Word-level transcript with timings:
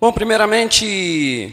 Bom, 0.00 0.10
primeiramente, 0.10 1.52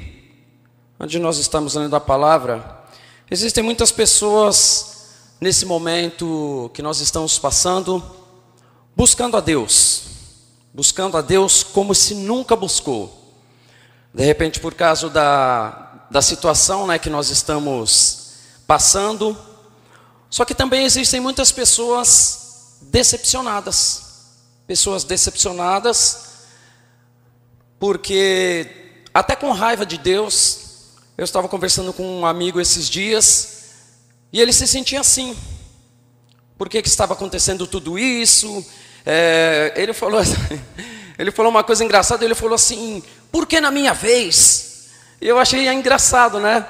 onde 0.97 1.19
nós 1.19 1.37
estamos 1.37 1.75
lendo 1.75 1.93
a 1.97 1.99
palavra, 1.99 2.81
existem 3.29 3.61
muitas 3.61 3.91
pessoas 3.91 5.09
nesse 5.41 5.65
momento 5.65 6.71
que 6.73 6.81
nós 6.81 7.01
estamos 7.01 7.37
passando, 7.37 8.01
buscando 8.95 9.35
a 9.35 9.41
Deus, 9.41 10.03
buscando 10.73 11.17
a 11.17 11.21
Deus 11.21 11.61
como 11.61 11.93
se 11.93 12.15
nunca 12.15 12.55
buscou. 12.55 13.35
De 14.13 14.23
repente, 14.23 14.61
por 14.61 14.73
causa 14.73 15.09
da, 15.09 16.05
da 16.09 16.21
situação 16.21 16.87
né, 16.87 16.97
que 16.97 17.09
nós 17.09 17.29
estamos 17.29 18.29
passando, 18.65 19.37
só 20.29 20.45
que 20.45 20.55
também 20.55 20.85
existem 20.85 21.19
muitas 21.19 21.51
pessoas 21.51 22.77
decepcionadas, 22.83 24.29
pessoas 24.65 25.03
decepcionadas 25.03 26.26
porque 27.79 28.95
até 29.13 29.35
com 29.35 29.51
raiva 29.51 29.85
de 29.85 29.97
Deus, 29.97 30.93
eu 31.17 31.25
estava 31.25 31.47
conversando 31.47 31.91
com 31.91 32.19
um 32.19 32.25
amigo 32.25 32.59
esses 32.59 32.89
dias, 32.89 33.57
e 34.31 34.39
ele 34.39 34.53
se 34.53 34.67
sentia 34.67 34.99
assim. 34.99 35.35
Por 36.57 36.69
que, 36.69 36.81
que 36.81 36.87
estava 36.87 37.13
acontecendo 37.13 37.65
tudo 37.65 37.97
isso? 37.97 38.65
É, 39.05 39.73
ele, 39.75 39.93
falou, 39.93 40.21
ele 41.17 41.31
falou 41.31 41.51
uma 41.51 41.63
coisa 41.63 41.83
engraçada, 41.83 42.25
ele 42.25 42.35
falou 42.35 42.55
assim, 42.55 43.03
por 43.31 43.45
que 43.45 43.61
na 43.61 43.71
minha 43.71 43.93
vez? 43.93 44.89
Eu 45.19 45.39
achei 45.39 45.67
engraçado, 45.69 46.39
né? 46.39 46.65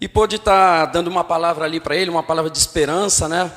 E 0.00 0.08
pôde 0.08 0.36
estar 0.36 0.86
dando 0.86 1.08
uma 1.08 1.22
palavra 1.24 1.64
ali 1.64 1.80
para 1.80 1.96
ele, 1.96 2.10
uma 2.10 2.22
palavra 2.22 2.50
de 2.50 2.58
esperança, 2.58 3.28
né? 3.28 3.50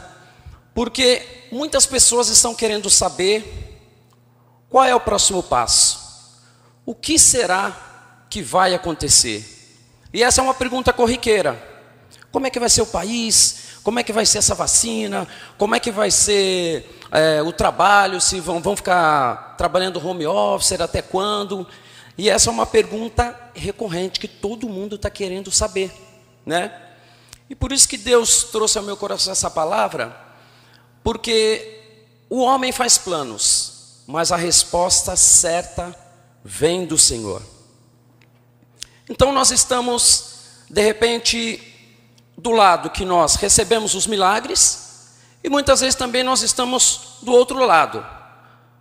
Porque 0.74 1.48
muitas 1.52 1.86
pessoas 1.86 2.28
estão 2.28 2.54
querendo 2.54 2.90
saber 2.90 3.80
qual 4.70 4.84
é 4.84 4.94
o 4.94 5.00
próximo 5.00 5.42
passo. 5.42 6.05
O 6.86 6.94
que 6.94 7.18
será 7.18 8.26
que 8.30 8.42
vai 8.42 8.76
acontecer? 8.76 9.44
E 10.14 10.22
essa 10.22 10.40
é 10.40 10.44
uma 10.44 10.54
pergunta 10.54 10.94
corriqueira. 10.94 11.62
Como 12.32 12.46
é 12.46 12.50
que 12.50 12.60
vai 12.60 12.70
ser 12.70 12.82
o 12.82 12.86
país? 12.86 13.80
Como 13.84 14.00
é 14.00 14.04
que 14.04 14.14
vai 14.14 14.26
ser 14.26 14.40
essa 14.40 14.54
vacina? 14.54 15.28
Como 15.58 15.74
é 15.74 15.80
que 15.80 15.92
vai 15.92 16.12
ser 16.12 17.00
é, 17.12 17.42
o 17.42 17.52
trabalho? 17.52 18.22
Se 18.22 18.40
vão, 18.40 18.62
vão 18.62 18.76
ficar 18.76 19.56
trabalhando 19.58 20.06
home 20.06 20.28
office? 20.28 20.74
Até 20.74 21.02
quando? 21.02 21.68
E 22.18 22.30
essa 22.30 22.50
é 22.50 22.54
uma 22.54 22.66
pergunta 22.66 23.38
recorrente 23.54 24.20
que 24.20 24.28
todo 24.28 24.70
mundo 24.70 24.96
está 24.96 25.10
querendo 25.10 25.52
saber, 25.52 25.92
né? 26.46 26.72
E 27.50 27.56
por 27.56 27.72
isso 27.72 27.88
que 27.88 27.98
Deus 27.98 28.44
trouxe 28.44 28.78
ao 28.78 28.84
meu 28.84 28.96
coração 28.96 29.32
essa 29.32 29.52
palavra, 29.52 30.16
porque 31.04 31.82
o 32.30 32.42
homem 32.42 32.72
faz 32.72 32.98
planos, 32.98 34.02
mas 34.08 34.32
a 34.32 34.38
resposta 34.38 35.16
certa 35.16 36.05
vem 36.46 36.86
do 36.86 36.98
Senhor. 36.98 37.42
Então 39.10 39.34
nós 39.34 39.52
estamos, 39.52 40.36
de 40.70 40.82
repente, 40.82 41.60
do 42.38 42.52
lado 42.52 42.90
que 42.92 43.04
nós 43.04 43.36
recebemos 43.36 43.96
os 43.96 44.08
milagres, 44.08 45.10
e 45.44 45.50
muitas 45.50 45.82
vezes 45.82 45.96
também 45.96 46.24
nós 46.24 46.42
estamos 46.42 47.18
do 47.22 47.34
outro 47.34 47.66
lado 47.66 48.16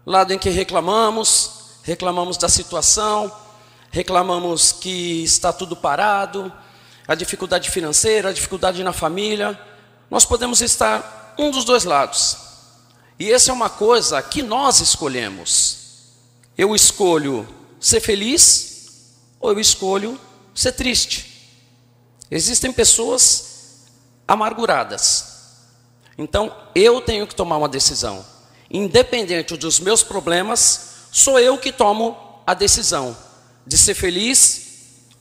lado 0.07 0.33
em 0.33 0.39
que 0.39 0.51
reclamamos, 0.51 1.79
reclamamos 1.83 2.37
da 2.37 2.49
situação, 2.49 3.33
reclamamos 3.91 4.73
que 4.73 5.23
está 5.25 5.53
tudo 5.53 5.75
parado, 5.75 6.53
a 7.07 7.15
dificuldade 7.15 7.71
financeira, 7.71 8.29
a 8.29 8.33
dificuldade 8.33 8.83
na 8.85 8.93
família. 8.93 9.59
Nós 10.11 10.25
podemos 10.25 10.61
estar 10.61 11.35
um 11.39 11.51
dos 11.51 11.65
dois 11.65 11.85
lados. 11.85 12.37
E 13.19 13.33
essa 13.33 13.51
é 13.51 13.55
uma 13.55 13.71
coisa 13.71 14.21
que 14.23 14.43
nós 14.43 14.81
escolhemos. 14.81 15.84
Eu 16.57 16.75
escolho 16.75 17.47
ser 17.81 18.01
feliz 18.01 19.15
ou 19.41 19.51
eu 19.51 19.61
escolho 19.61 20.19
ser 20.55 20.73
triste. 20.73 21.35
Existem 22.31 22.73
pessoas 22.73 23.83
amarguradas. 24.27 25.35
Então 26.17 26.55
eu 26.75 27.01
tenho 27.01 27.27
que 27.27 27.35
tomar 27.35 27.57
uma 27.57 27.69
decisão. 27.69 28.25
Independente 28.71 29.57
dos 29.57 29.81
meus 29.81 30.03
problemas, 30.03 31.09
sou 31.13 31.39
eu 31.39 31.59
que 31.59 31.73
tomo 31.73 32.17
a 32.47 32.55
decisão 32.55 33.17
de 33.67 33.77
ser 33.77 33.95
feliz, 33.95 34.63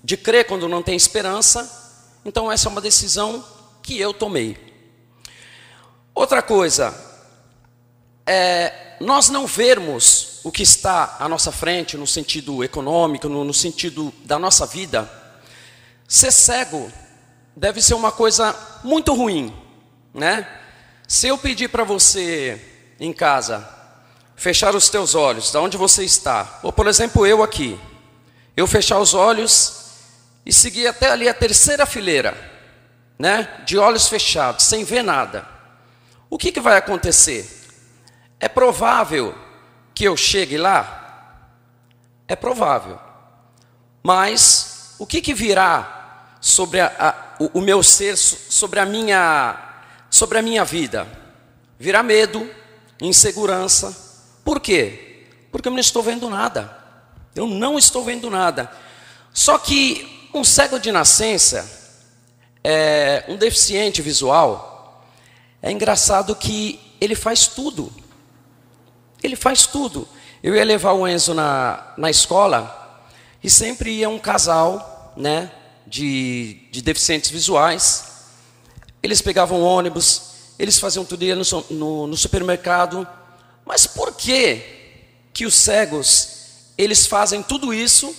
de 0.04 0.18
crer 0.18 0.46
quando 0.46 0.68
não 0.68 0.84
tem 0.84 0.96
esperança. 0.96 1.70
Então 2.24 2.52
essa 2.52 2.68
é 2.68 2.72
uma 2.72 2.82
decisão 2.82 3.44
que 3.82 4.00
eu 4.00 4.14
tomei. 4.14 4.58
Outra 6.16 6.42
coisa, 6.42 6.94
é, 8.26 8.96
nós 9.00 9.30
não 9.30 9.48
vermos 9.48 10.33
o 10.44 10.52
que 10.52 10.62
está 10.62 11.16
à 11.20 11.30
nossa 11.30 11.52
frente 11.52 11.96
no 11.96 12.06
sentido 12.06 12.64
econômico, 12.64 13.30
no, 13.30 13.44
no 13.44 13.54
sentido 13.54 14.14
da 14.26 14.38
nossa 14.38 14.66
vida, 14.66 15.10
ser 16.08 16.32
cego 16.32 16.92
deve 17.56 17.82
ser 17.82 17.94
uma 17.94 18.12
coisa 18.12 18.54
muito 18.84 19.14
ruim, 19.14 19.56
né? 20.14 20.48
Se 21.08 21.28
eu 21.28 21.38
pedir 21.38 21.70
para 21.70 21.84
você 21.84 22.60
em 23.00 23.14
casa 23.14 23.68
fechar 24.36 24.76
os 24.76 24.90
teus 24.90 25.16
olhos, 25.16 25.52
da 25.52 25.62
onde 25.62 25.78
você 25.78 26.04
está, 26.04 26.60
ou 26.62 26.74
por 26.74 26.88
exemplo 26.88 27.26
eu 27.26 27.42
aqui, 27.42 27.80
eu 28.58 28.68
fechar 28.68 29.00
os 29.00 29.14
olhos 29.14 29.84
e 30.46 30.52
seguir 30.52 30.88
até 30.88 31.10
ali 31.10 31.30
a 31.30 31.34
terceira 31.34 31.86
fileira, 31.86 32.36
né? 33.18 33.62
De 33.66 33.78
olhos 33.78 34.10
fechados, 34.10 34.66
sem 34.66 34.84
ver 34.84 35.04
nada. 35.04 35.48
O 36.30 36.38
que, 36.38 36.52
que 36.52 36.60
vai 36.60 36.78
acontecer? 36.78 37.50
É 38.40 38.50
provável 38.50 39.34
que 39.94 40.04
eu 40.04 40.18
chegue 40.18 40.58
lá? 40.58 41.50
É 42.28 42.36
provável. 42.36 43.00
Mas 44.02 44.96
o 45.00 45.06
que, 45.06 45.22
que 45.22 45.34
virá 45.34 46.36
sobre 46.42 46.80
a, 46.80 46.88
a, 47.00 47.44
o, 47.44 47.60
o 47.60 47.62
meu 47.62 47.82
ser, 47.82 48.18
sobre 48.18 48.80
a 48.80 48.86
minha, 48.86 49.58
sobre 50.10 50.38
a 50.38 50.42
minha 50.42 50.66
vida? 50.66 51.08
Virá 51.80 52.02
medo, 52.04 52.50
insegurança. 53.02 53.96
Por 54.44 54.60
quê? 54.60 55.28
Porque 55.52 55.68
eu 55.68 55.72
não 55.72 55.80
estou 55.80 56.02
vendo 56.02 56.30
nada. 56.30 56.78
Eu 57.36 57.48
não 57.48 57.78
estou 57.78 58.04
vendo 58.04 58.30
nada. 58.30 58.72
Só 59.34 59.58
que 59.58 60.30
um 60.34 60.44
cego 60.44 60.80
de 60.80 60.92
nascença, 60.92 61.98
é, 62.64 63.26
um 63.28 63.38
deficiente 63.38 64.02
visual, 64.02 65.04
é 65.62 65.72
engraçado 65.72 66.36
que 66.36 66.80
ele 67.00 67.16
faz 67.16 67.48
tudo. 67.48 67.92
Ele 69.24 69.36
faz 69.36 69.66
tudo. 69.66 70.08
Eu 70.44 70.56
ia 70.56 70.66
levar 70.66 70.92
o 70.92 71.08
Enzo 71.08 71.34
na, 71.34 71.94
na 71.98 72.10
escola 72.10 73.00
e 73.42 73.50
sempre 73.50 73.92
ia 73.92 74.10
um 74.10 74.20
casal 74.20 75.14
né, 75.16 75.50
de, 75.88 76.68
de 76.70 76.82
deficientes 76.82 77.30
visuais. 77.30 78.06
Eles 79.02 79.22
pegavam 79.22 79.62
ônibus, 79.62 80.34
eles 80.60 80.78
faziam 80.80 81.06
tudo, 81.06 81.24
no, 81.36 81.66
no, 81.70 82.08
no 82.08 82.18
supermercado. 82.18 83.08
Mas 83.66 83.88
por 83.88 84.14
que, 84.14 84.62
que 85.32 85.46
os 85.46 85.56
cegos 85.56 86.30
eles 86.78 87.06
fazem 87.06 87.42
tudo 87.42 87.74
isso, 87.74 88.14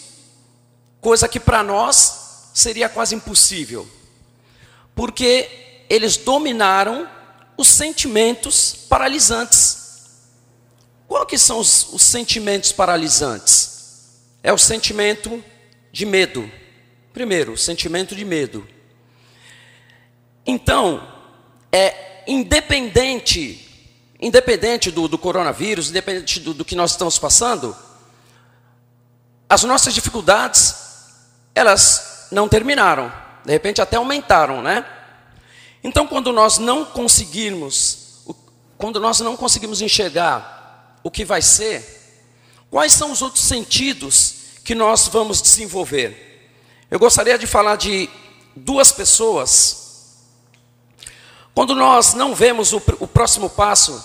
coisa 1.01 1.29
que 1.29 1.41
para 1.41 1.63
nós 1.63 2.51
seria 2.55 2.89
quase 2.89 3.15
impossível? 3.15 3.87
Porque 4.95 5.85
eles 5.91 6.17
dominaram 6.17 7.09
os 7.57 7.69
sentimentos 7.69 8.75
paralisantes. 8.89 9.84
Qual 11.07 11.27
que 11.27 11.39
são 11.39 11.59
os, 11.59 11.93
os 11.93 12.03
sentimentos 12.03 12.73
paralisantes? 12.73 14.19
É 14.43 14.53
o 14.53 14.59
sentimento 14.59 15.43
de 15.93 16.05
medo. 16.05 16.51
Primeiro, 17.13 17.53
o 17.53 17.59
sentimento 17.59 18.15
de 18.15 18.25
medo. 18.25 18.67
Então, 20.47 21.07
é 21.71 22.23
independente, 22.27 23.69
independente 24.21 24.91
do, 24.91 25.09
do 25.09 25.17
coronavírus, 25.17 25.91
independente 25.91 26.41
do, 26.41 26.53
do 26.55 26.65
que 26.65 26.75
nós 26.75 26.93
estamos 26.93 27.19
passando, 27.19 27.77
as 29.49 29.63
nossas 29.63 29.95
dificuldades, 29.95 30.75
elas 31.55 32.27
não 32.31 32.49
terminaram. 32.49 33.13
De 33.45 33.53
repente 33.53 33.81
até 33.81 33.97
aumentaram, 33.97 34.63
né? 34.63 34.85
Então, 35.83 36.07
quando 36.07 36.33
nós 36.33 36.59
não 36.59 36.85
conseguirmos, 36.85 38.25
quando 38.79 38.99
nós 38.99 39.21
não 39.21 39.37
conseguimos 39.37 39.83
enxergar 39.83 40.64
o 41.05 41.11
que 41.11 41.25
vai 41.25 41.43
ser, 41.43 41.85
quais 42.71 42.93
são 42.93 43.13
os 43.13 43.21
outros 43.21 43.45
sentidos 43.45 44.37
que 44.65 44.75
nós 44.75 45.07
vamos 45.07 45.43
desenvolver? 45.43 46.51
Eu 46.91 46.99
gostaria 46.99 47.39
de 47.39 47.47
falar 47.47 47.77
de 47.77 48.09
duas 48.57 48.91
pessoas. 48.91 50.17
Quando 51.55 51.75
nós 51.75 52.15
não 52.15 52.35
vemos 52.35 52.73
o, 52.73 52.83
o 53.01 53.07
próximo 53.07 53.51
passo, 53.51 54.03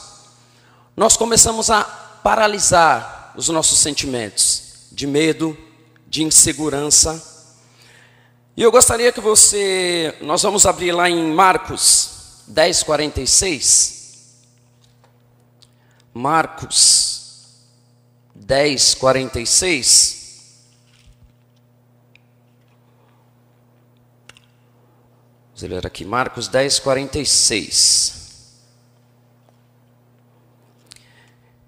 nós 0.95 1.15
começamos 1.15 1.71
a 1.71 1.83
paralisar 1.83 3.33
os 3.35 3.47
nossos 3.47 3.79
sentimentos 3.79 4.63
de 4.91 5.07
medo, 5.07 5.57
de 6.05 6.23
insegurança. 6.23 7.25
E 8.57 8.61
eu 8.61 8.71
gostaria 8.71 9.13
que 9.13 9.21
você, 9.21 10.13
nós 10.19 10.41
vamos 10.41 10.65
abrir 10.65 10.91
lá 10.91 11.09
em 11.09 11.33
Marcos 11.33 12.43
10, 12.47 12.83
46. 12.83 13.98
Marcos 16.13 17.19
10, 18.35 18.95
46. 18.95 20.19
Vamos 25.55 25.75
ler 25.75 25.85
aqui, 25.85 26.05
Marcos 26.05 26.47
10, 26.47 26.79
46. 26.79 28.19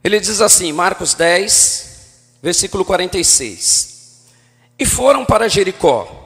Ele 0.03 0.19
diz 0.19 0.41
assim, 0.41 0.71
Marcos 0.71 1.13
10, 1.13 2.39
versículo 2.41 2.83
46. 2.83 4.25
E 4.79 4.85
foram 4.85 5.23
para 5.23 5.47
Jericó. 5.47 6.17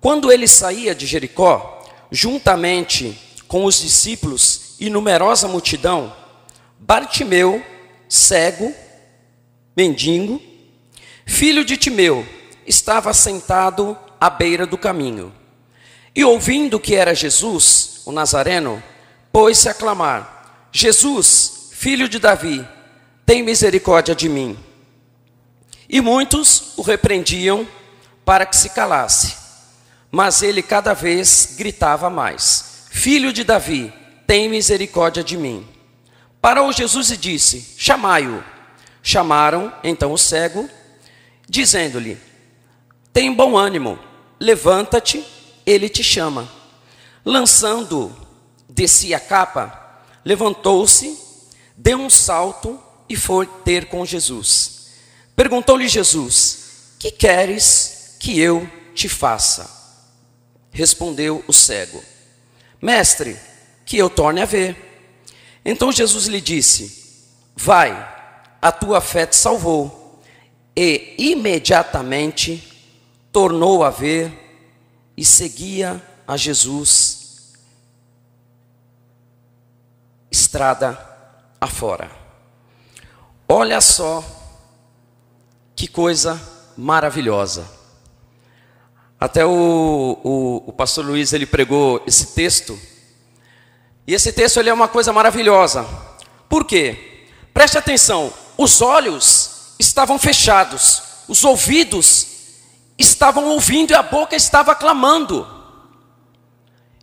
Quando 0.00 0.30
ele 0.30 0.46
saía 0.46 0.94
de 0.94 1.06
Jericó, 1.06 1.84
juntamente 2.10 3.18
com 3.48 3.64
os 3.64 3.80
discípulos 3.80 4.76
e 4.78 4.88
numerosa 4.88 5.48
multidão, 5.48 6.14
Bartimeu, 6.90 7.64
cego, 8.08 8.74
mendigo, 9.76 10.42
filho 11.24 11.64
de 11.64 11.76
Timeu, 11.76 12.26
estava 12.66 13.14
sentado 13.14 13.96
à 14.20 14.28
beira 14.28 14.66
do 14.66 14.76
caminho. 14.76 15.32
E 16.16 16.24
ouvindo 16.24 16.80
que 16.80 16.96
era 16.96 17.14
Jesus, 17.14 18.02
o 18.04 18.10
Nazareno, 18.10 18.82
pôs-se 19.30 19.68
a 19.68 19.72
clamar: 19.72 20.66
Jesus, 20.72 21.68
filho 21.70 22.08
de 22.08 22.18
Davi, 22.18 22.66
tem 23.24 23.40
misericórdia 23.40 24.12
de 24.12 24.28
mim. 24.28 24.58
E 25.88 26.00
muitos 26.00 26.72
o 26.76 26.82
repreendiam 26.82 27.68
para 28.24 28.44
que 28.44 28.56
se 28.56 28.70
calasse. 28.70 29.36
Mas 30.10 30.42
ele 30.42 30.60
cada 30.60 30.92
vez 30.92 31.54
gritava 31.56 32.10
mais: 32.10 32.88
Filho 32.90 33.32
de 33.32 33.44
Davi, 33.44 33.92
tem 34.26 34.48
misericórdia 34.48 35.22
de 35.22 35.36
mim. 35.36 35.64
Parou 36.40 36.72
Jesus 36.72 37.10
e 37.10 37.16
disse: 37.16 37.74
Chamai-o. 37.76 38.42
Chamaram 39.02 39.72
então 39.82 40.12
o 40.12 40.18
cego, 40.18 40.68
dizendo-lhe: 41.48 42.18
Tem 43.12 43.32
bom 43.32 43.56
ânimo, 43.56 43.98
levanta-te, 44.38 45.24
ele 45.64 45.88
te 45.88 46.04
chama. 46.04 46.48
Lançando 47.24 48.14
de 48.68 48.86
si 48.86 49.14
a 49.14 49.20
capa, 49.20 50.02
levantou-se, 50.24 51.18
deu 51.76 51.98
um 51.98 52.10
salto 52.10 52.80
e 53.08 53.16
foi 53.16 53.46
ter 53.64 53.86
com 53.86 54.04
Jesus. 54.04 54.90
Perguntou-lhe 55.34 55.88
Jesus: 55.88 56.94
Que 56.98 57.10
queres 57.10 58.16
que 58.20 58.38
eu 58.38 58.70
te 58.94 59.08
faça? 59.08 59.68
Respondeu 60.70 61.42
o 61.48 61.52
cego: 61.52 62.02
Mestre, 62.80 63.36
que 63.86 63.96
eu 63.96 64.10
torne 64.10 64.42
a 64.42 64.46
ver. 64.46 64.89
Então 65.64 65.92
Jesus 65.92 66.26
lhe 66.26 66.40
disse: 66.40 67.26
Vai, 67.56 67.90
a 68.60 68.72
tua 68.72 69.00
fé 69.00 69.26
te 69.26 69.36
salvou. 69.36 70.22
E 70.76 71.14
imediatamente 71.18 72.66
tornou 73.32 73.84
a 73.84 73.90
ver 73.90 74.32
e 75.16 75.24
seguia 75.24 76.02
a 76.26 76.36
Jesus 76.36 77.54
estrada 80.30 80.98
afora. 81.60 82.10
Olha 83.48 83.80
só 83.80 84.24
que 85.74 85.88
coisa 85.88 86.40
maravilhosa. 86.76 87.68
Até 89.18 89.44
o, 89.44 90.18
o, 90.24 90.62
o, 90.68 90.72
pastor 90.72 91.04
Luiz 91.04 91.32
ele 91.32 91.44
pregou 91.44 92.02
esse 92.06 92.28
texto. 92.28 92.78
E 94.10 94.14
esse 94.14 94.32
texto 94.32 94.58
ele 94.58 94.68
é 94.68 94.74
uma 94.74 94.88
coisa 94.88 95.12
maravilhosa. 95.12 95.86
Por 96.48 96.64
quê? 96.64 97.28
Preste 97.54 97.78
atenção. 97.78 98.34
Os 98.58 98.82
olhos 98.82 99.76
estavam 99.78 100.18
fechados, 100.18 101.00
os 101.28 101.44
ouvidos 101.44 102.26
estavam 102.98 103.44
ouvindo 103.44 103.92
e 103.92 103.94
a 103.94 104.02
boca 104.02 104.34
estava 104.34 104.74
clamando. 104.74 105.46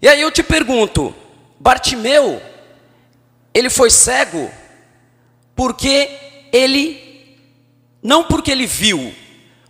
E 0.02 0.10
aí 0.10 0.20
eu 0.20 0.30
te 0.30 0.44
pergunto, 0.44 1.16
Bartimeu, 1.58 2.42
ele 3.54 3.70
foi 3.70 3.90
cego 3.90 4.52
porque 5.56 6.10
ele, 6.52 7.40
não 8.04 8.26
porque 8.26 8.52
ele 8.52 8.66
viu, 8.66 9.16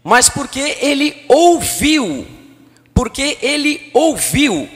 mas 0.04 0.28
porque 0.28 0.80
ele 0.82 1.24
ouviu. 1.30 2.26
Porque 2.96 3.38
ele 3.44 3.92
ouviu. 3.94 4.68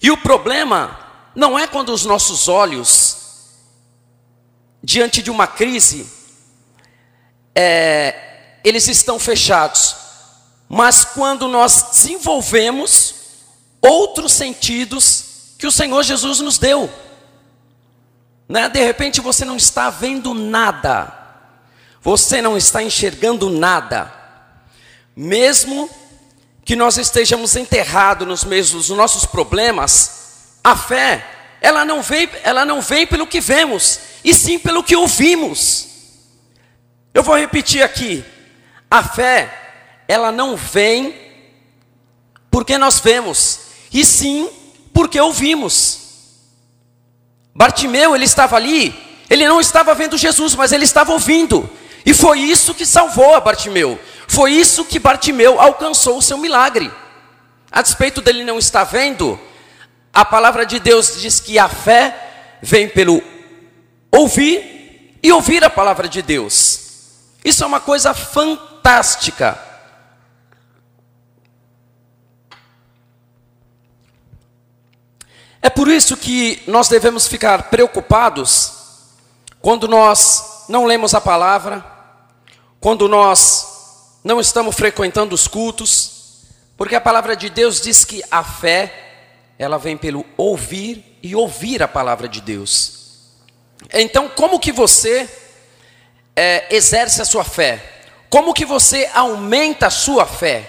E 0.00 0.12
o 0.12 0.16
problema 0.16 1.01
não 1.34 1.58
é 1.58 1.66
quando 1.66 1.92
os 1.92 2.04
nossos 2.04 2.48
olhos, 2.48 3.16
diante 4.82 5.22
de 5.22 5.30
uma 5.30 5.46
crise, 5.46 6.06
é, 7.54 8.58
eles 8.64 8.88
estão 8.88 9.18
fechados, 9.18 9.96
mas 10.68 11.04
quando 11.04 11.48
nós 11.48 11.90
desenvolvemos 11.92 13.14
outros 13.80 14.32
sentidos 14.32 15.54
que 15.58 15.66
o 15.66 15.72
Senhor 15.72 16.02
Jesus 16.02 16.40
nos 16.40 16.58
deu. 16.58 16.90
Né? 18.48 18.68
De 18.68 18.82
repente 18.82 19.20
você 19.20 19.44
não 19.44 19.56
está 19.56 19.90
vendo 19.90 20.34
nada, 20.34 21.12
você 22.00 22.42
não 22.42 22.56
está 22.56 22.82
enxergando 22.82 23.48
nada, 23.48 24.12
mesmo 25.14 25.88
que 26.64 26.76
nós 26.76 26.96
estejamos 26.96 27.56
enterrados 27.56 28.26
nos 28.26 28.44
meios 28.44 28.70
dos 28.70 28.88
nossos 28.90 29.26
problemas, 29.26 30.21
a 30.62 30.76
fé, 30.76 31.26
ela 31.60 31.84
não 31.84 32.02
vem, 32.02 32.28
ela 32.42 32.64
não 32.64 32.80
vem 32.80 33.06
pelo 33.06 33.26
que 33.26 33.40
vemos, 33.40 34.00
e 34.24 34.32
sim 34.32 34.58
pelo 34.58 34.82
que 34.82 34.96
ouvimos. 34.96 35.88
Eu 37.14 37.22
vou 37.22 37.36
repetir 37.36 37.82
aqui: 37.82 38.24
a 38.90 39.02
fé, 39.02 39.52
ela 40.06 40.30
não 40.30 40.56
vem 40.56 41.14
porque 42.50 42.76
nós 42.78 43.00
vemos, 43.00 43.60
e 43.92 44.04
sim 44.04 44.48
porque 44.92 45.20
ouvimos. 45.20 46.00
Bartimeu, 47.54 48.14
ele 48.14 48.24
estava 48.24 48.56
ali, 48.56 48.94
ele 49.28 49.46
não 49.46 49.60
estava 49.60 49.94
vendo 49.94 50.16
Jesus, 50.16 50.54
mas 50.54 50.72
ele 50.72 50.84
estava 50.84 51.12
ouvindo. 51.12 51.68
E 52.04 52.12
foi 52.12 52.40
isso 52.40 52.74
que 52.74 52.84
salvou 52.84 53.34
a 53.34 53.40
Bartimeu. 53.40 53.98
Foi 54.26 54.52
isso 54.52 54.84
que 54.84 54.98
Bartimeu 54.98 55.60
alcançou 55.60 56.18
o 56.18 56.22
seu 56.22 56.38
milagre. 56.38 56.90
A 57.70 57.82
despeito 57.82 58.20
dele 58.20 58.44
não 58.44 58.58
estar 58.58 58.84
vendo, 58.84 59.38
a 60.12 60.24
palavra 60.24 60.66
de 60.66 60.78
Deus 60.78 61.20
diz 61.20 61.40
que 61.40 61.58
a 61.58 61.68
fé 61.68 62.58
vem 62.60 62.88
pelo 62.88 63.22
ouvir 64.10 65.18
e 65.22 65.32
ouvir 65.32 65.64
a 65.64 65.70
palavra 65.70 66.08
de 66.08 66.20
Deus. 66.20 66.80
Isso 67.44 67.64
é 67.64 67.66
uma 67.66 67.80
coisa 67.80 68.12
fantástica. 68.12 69.58
É 75.60 75.70
por 75.70 75.88
isso 75.88 76.16
que 76.16 76.60
nós 76.66 76.88
devemos 76.88 77.28
ficar 77.28 77.70
preocupados 77.70 78.72
quando 79.60 79.86
nós 79.86 80.64
não 80.68 80.84
lemos 80.84 81.14
a 81.14 81.20
palavra, 81.20 81.84
quando 82.80 83.08
nós 83.08 84.18
não 84.24 84.40
estamos 84.40 84.74
frequentando 84.74 85.34
os 85.34 85.46
cultos, 85.46 86.42
porque 86.76 86.96
a 86.96 87.00
palavra 87.00 87.36
de 87.36 87.48
Deus 87.48 87.80
diz 87.80 88.04
que 88.04 88.24
a 88.28 88.42
fé, 88.42 89.11
ela 89.58 89.78
vem 89.78 89.96
pelo 89.96 90.24
ouvir 90.36 91.18
e 91.22 91.34
ouvir 91.34 91.82
a 91.82 91.88
palavra 91.88 92.28
de 92.28 92.40
Deus. 92.40 93.02
Então, 93.92 94.28
como 94.28 94.60
que 94.60 94.72
você 94.72 95.28
é, 96.34 96.74
exerce 96.74 97.20
a 97.20 97.24
sua 97.24 97.44
fé? 97.44 98.02
Como 98.28 98.54
que 98.54 98.64
você 98.64 99.10
aumenta 99.12 99.86
a 99.86 99.90
sua 99.90 100.26
fé? 100.26 100.68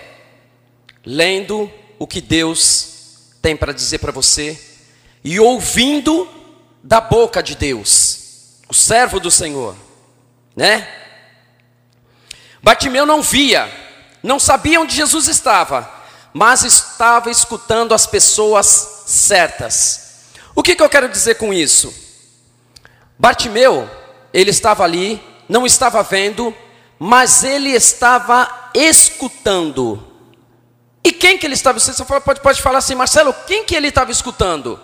Lendo 1.06 1.72
o 1.98 2.08
que 2.08 2.22
Deus 2.22 3.36
tem 3.42 3.56
para 3.56 3.74
dizer 3.74 4.00
para 4.00 4.12
você 4.12 4.60
e 5.24 5.40
ouvindo 5.40 6.28
da 6.84 7.00
boca 7.00 7.42
de 7.42 7.56
Deus, 7.56 8.60
o 8.68 8.74
servo 8.74 9.20
do 9.20 9.32
Senhor, 9.32 9.76
né? 10.56 10.88
Bartimeu 12.62 13.06
não 13.06 13.22
via, 13.22 13.72
não 14.22 14.40
sabia 14.40 14.80
onde 14.82 14.96
Jesus 14.96 15.28
estava, 15.28 15.90
mas 16.34 16.64
estava 16.64 17.30
escutando 17.30 17.94
as 17.94 18.08
pessoas 18.08 19.04
certas. 19.06 20.24
O 20.56 20.64
que, 20.64 20.76
que 20.76 20.82
eu 20.82 20.90
quero 20.90 21.08
dizer 21.08 21.36
com 21.36 21.54
isso? 21.54 21.94
Bartimeu, 23.18 23.90
ele 24.34 24.50
estava 24.50 24.84
ali, 24.84 25.22
não 25.48 25.66
estava 25.66 26.02
vendo, 26.02 26.54
mas 26.98 27.44
ele 27.44 27.70
estava 27.70 28.70
escutando. 28.74 30.08
E 31.04 31.12
quem 31.12 31.38
que 31.38 31.46
ele 31.46 31.54
estava? 31.54 31.80
Você 31.80 32.04
pode, 32.04 32.42
pode 32.42 32.62
falar 32.62 32.80
assim, 32.80 32.96
Marcelo, 32.96 33.34
quem 33.46 33.64
que 33.64 33.76
ele 33.76 33.90
estava 33.90 34.12
escutando? 34.12 34.80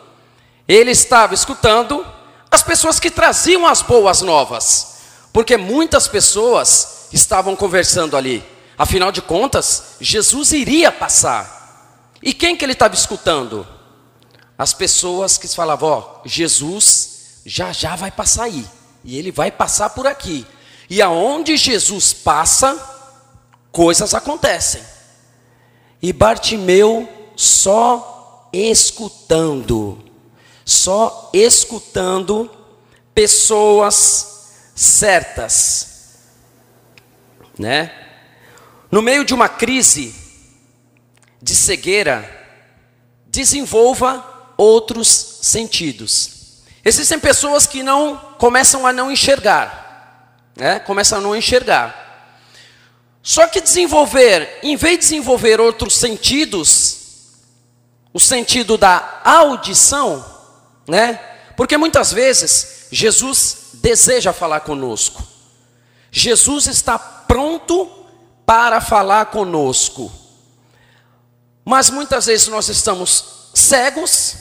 Ele 0.67 0.91
estava 0.91 1.33
escutando 1.33 2.05
as 2.51 2.61
pessoas 2.61 2.99
que 2.99 3.09
traziam 3.09 3.65
as 3.65 3.81
boas 3.81 4.21
novas, 4.21 4.97
porque 5.31 5.57
muitas 5.57 6.07
pessoas 6.07 7.07
estavam 7.11 7.55
conversando 7.55 8.17
ali. 8.17 8.43
Afinal 8.79 9.11
de 9.11 9.21
contas, 9.21 9.97
Jesus 9.99 10.53
iria 10.53 10.89
passar. 10.89 12.15
E 12.23 12.33
quem 12.33 12.55
que 12.55 12.63
ele 12.63 12.71
estava 12.71 12.95
escutando? 12.95 13.67
As 14.57 14.73
pessoas 14.73 15.37
que 15.37 15.49
falavam: 15.49 15.89
ó, 15.89 16.21
Jesus 16.23 17.41
já 17.45 17.73
já 17.73 17.97
vai 17.97 18.09
passar 18.09 18.43
aí, 18.45 18.65
e 19.03 19.17
ele 19.17 19.33
vai 19.33 19.51
passar 19.51 19.89
por 19.89 20.07
aqui. 20.07 20.47
E 20.89 21.01
aonde 21.01 21.57
Jesus 21.57 22.13
passa, 22.13 22.73
coisas 23.69 24.13
acontecem. 24.13 24.81
E 26.01 26.13
Bartimeu 26.13 27.07
só 27.35 28.49
escutando, 28.53 30.01
só 30.63 31.29
escutando 31.33 32.49
pessoas 33.13 34.71
certas, 34.73 36.15
né? 37.57 38.08
No 38.91 39.01
meio 39.01 39.23
de 39.23 39.33
uma 39.33 39.47
crise 39.47 40.15
de 41.41 41.55
cegueira, 41.55 42.37
desenvolva 43.27 44.53
outros 44.57 45.07
sentidos. 45.41 46.63
Existem 46.83 47.19
pessoas 47.19 47.67
que 47.67 47.83
não 47.83 48.17
começam 48.39 48.87
a 48.87 48.91
não 48.91 49.11
enxergar, 49.11 50.41
né? 50.55 50.79
Começam 50.79 51.19
a 51.19 51.21
não 51.21 51.35
enxergar. 51.35 52.07
Só 53.21 53.47
que 53.47 53.61
desenvolver, 53.61 54.59
em 54.63 54.75
vez 54.75 54.97
de 54.97 55.03
desenvolver 55.03 55.61
outros 55.61 55.95
sentidos, 55.95 56.97
o 58.11 58.19
sentido 58.19 58.77
da 58.77 59.21
audição, 59.23 60.25
né? 60.87 61.19
Porque 61.55 61.77
muitas 61.77 62.11
vezes 62.11 62.87
Jesus 62.91 63.57
deseja 63.73 64.33
falar 64.33 64.61
conosco. 64.61 65.21
Jesus 66.11 66.65
está 66.65 66.97
pronto 66.97 67.98
para 68.49 68.81
falar 68.81 69.27
conosco. 69.27 70.11
Mas 71.63 71.91
muitas 71.91 72.25
vezes 72.25 72.47
nós 72.47 72.67
estamos 72.67 73.51
cegos 73.53 74.35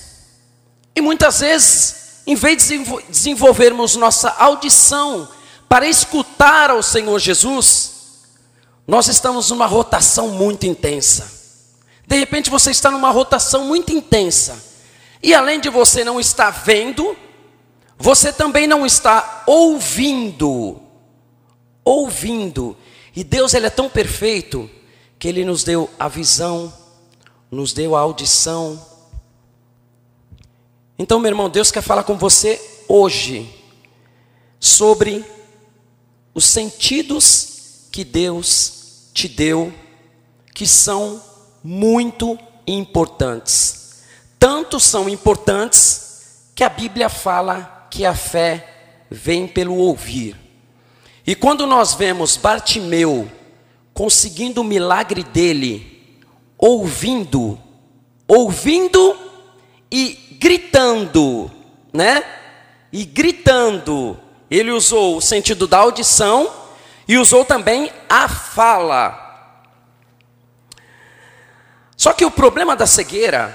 e 0.97 1.01
muitas 1.03 1.41
vezes, 1.41 2.23
em 2.27 2.35
vez 2.35 2.69
de 2.69 2.79
desenvolvermos 3.11 3.97
nossa 3.97 4.31
audição 4.31 5.29
para 5.69 5.87
escutar 5.87 6.71
ao 6.71 6.83
Senhor 6.83 7.19
Jesus, 7.19 7.93
nós 8.87 9.09
estamos 9.09 9.51
numa 9.51 9.67
rotação 9.67 10.29
muito 10.29 10.65
intensa. 10.65 11.31
De 12.07 12.17
repente 12.17 12.49
você 12.49 12.71
está 12.71 12.91
numa 12.91 13.11
rotação 13.11 13.67
muito 13.67 13.93
intensa. 13.93 14.59
E 15.23 15.35
além 15.35 15.61
de 15.61 15.69
você 15.69 16.03
não 16.03 16.19
estar 16.19 16.49
vendo, 16.49 17.15
você 17.99 18.33
também 18.33 18.67
não 18.67 18.87
está 18.87 19.43
ouvindo. 19.47 20.81
Ouvindo. 21.85 22.75
E 23.19 23.25
Deus 23.25 23.53
ele 23.53 23.67
é 23.67 23.71
tão 23.71 23.91
perfeito 23.91 24.71
que 25.19 25.27
ele 25.27 25.45
nos 25.45 25.65
deu 25.65 25.91
a 25.99 26.07
visão, 26.07 26.73
nos 27.51 27.73
deu 27.73 27.97
a 27.97 28.01
audição. 28.01 28.81
Então, 30.97 31.19
meu 31.19 31.29
irmão, 31.29 31.51
Deus 31.51 31.73
quer 31.73 31.83
falar 31.83 32.05
com 32.05 32.17
você 32.17 32.85
hoje 32.87 33.53
sobre 34.61 35.25
os 36.33 36.45
sentidos 36.45 37.89
que 37.91 38.05
Deus 38.05 39.09
te 39.13 39.27
deu, 39.27 39.75
que 40.55 40.65
são 40.65 41.21
muito 41.65 42.39
importantes. 42.69 44.05
Tanto 44.39 44.79
são 44.79 45.09
importantes 45.09 46.51
que 46.55 46.63
a 46.63 46.69
Bíblia 46.69 47.09
fala 47.09 47.89
que 47.91 48.07
a 48.07 48.15
fé 48.15 49.03
vem 49.11 49.49
pelo 49.49 49.75
ouvir. 49.75 50.48
E 51.29 51.35
quando 51.35 51.67
nós 51.67 51.93
vemos 51.93 52.39
Bartimeu 52.39 53.31
conseguindo 53.93 54.63
o 54.63 54.65
milagre 54.65 55.23
dele, 55.23 56.17
ouvindo, 56.57 57.61
ouvindo 58.27 59.15
e 59.93 60.39
gritando, 60.41 61.51
né? 61.93 62.25
E 62.91 63.05
gritando. 63.05 64.19
Ele 64.51 64.71
usou 64.71 65.19
o 65.19 65.21
sentido 65.21 65.67
da 65.67 65.77
audição 65.77 66.51
e 67.07 67.19
usou 67.19 67.45
também 67.45 67.93
a 68.09 68.27
fala. 68.27 69.53
Só 71.95 72.15
que 72.15 72.25
o 72.25 72.31
problema 72.31 72.75
da 72.75 72.87
cegueira, 72.87 73.55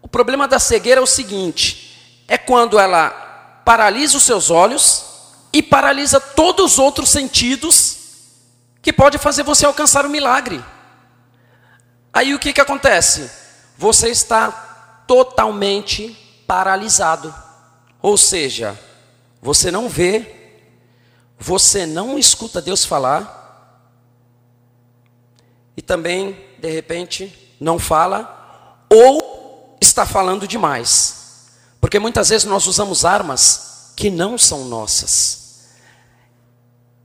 o 0.00 0.08
problema 0.08 0.48
da 0.48 0.58
cegueira 0.58 1.02
é 1.02 1.04
o 1.04 1.06
seguinte: 1.06 2.24
é 2.26 2.38
quando 2.38 2.78
ela 2.78 3.10
paralisa 3.62 4.16
os 4.16 4.22
seus 4.22 4.48
olhos 4.50 5.01
e 5.52 5.62
paralisa 5.62 6.20
todos 6.20 6.72
os 6.72 6.78
outros 6.78 7.10
sentidos 7.10 7.98
que 8.80 8.92
pode 8.92 9.18
fazer 9.18 9.42
você 9.42 9.66
alcançar 9.66 10.06
o 10.06 10.10
milagre. 10.10 10.64
Aí 12.12 12.34
o 12.34 12.38
que, 12.38 12.52
que 12.52 12.60
acontece? 12.60 13.30
Você 13.76 14.08
está 14.08 14.50
totalmente 15.06 16.16
paralisado. 16.46 17.34
Ou 18.00 18.16
seja, 18.16 18.78
você 19.40 19.70
não 19.70 19.88
vê, 19.88 20.58
você 21.38 21.86
não 21.86 22.18
escuta 22.18 22.60
Deus 22.60 22.84
falar, 22.84 23.40
e 25.76 25.82
também, 25.82 26.38
de 26.58 26.70
repente, 26.70 27.56
não 27.60 27.78
fala, 27.78 28.84
ou 28.90 29.76
está 29.80 30.04
falando 30.04 30.46
demais. 30.46 31.48
Porque 31.80 31.98
muitas 31.98 32.28
vezes 32.28 32.44
nós 32.46 32.66
usamos 32.66 33.04
armas 33.04 33.92
que 33.96 34.10
não 34.10 34.36
são 34.36 34.64
nossas. 34.64 35.41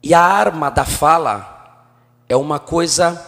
E 0.02 0.14
a 0.14 0.22
arma 0.22 0.70
da 0.70 0.86
fala 0.86 1.86
é 2.30 2.36
uma 2.36 2.60
coisa 2.60 3.24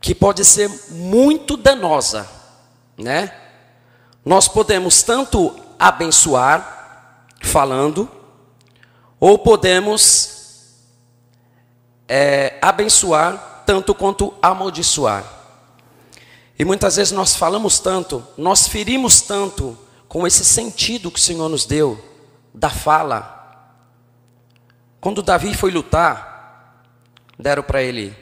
que 0.00 0.14
pode 0.14 0.44
ser 0.44 0.68
muito 0.90 1.56
danosa, 1.56 2.28
né? 2.98 3.32
Nós 4.24 4.48
podemos 4.48 5.02
tanto 5.02 5.54
abençoar 5.78 7.26
falando, 7.40 8.08
ou 9.18 9.38
podemos 9.38 10.76
é, 12.08 12.58
abençoar 12.60 13.62
tanto 13.64 13.94
quanto 13.94 14.34
amaldiçoar. 14.42 15.24
E 16.58 16.64
muitas 16.64 16.96
vezes 16.96 17.12
nós 17.12 17.34
falamos 17.34 17.80
tanto, 17.80 18.24
nós 18.36 18.68
ferimos 18.68 19.20
tanto 19.20 19.76
com 20.08 20.26
esse 20.26 20.44
sentido 20.44 21.10
que 21.10 21.18
o 21.18 21.22
Senhor 21.22 21.48
nos 21.48 21.64
deu 21.64 21.98
da 22.52 22.70
fala. 22.70 23.41
Quando 25.02 25.20
Davi 25.20 25.52
foi 25.52 25.72
lutar, 25.72 26.80
deram 27.36 27.64
para 27.64 27.82
ele 27.82 28.16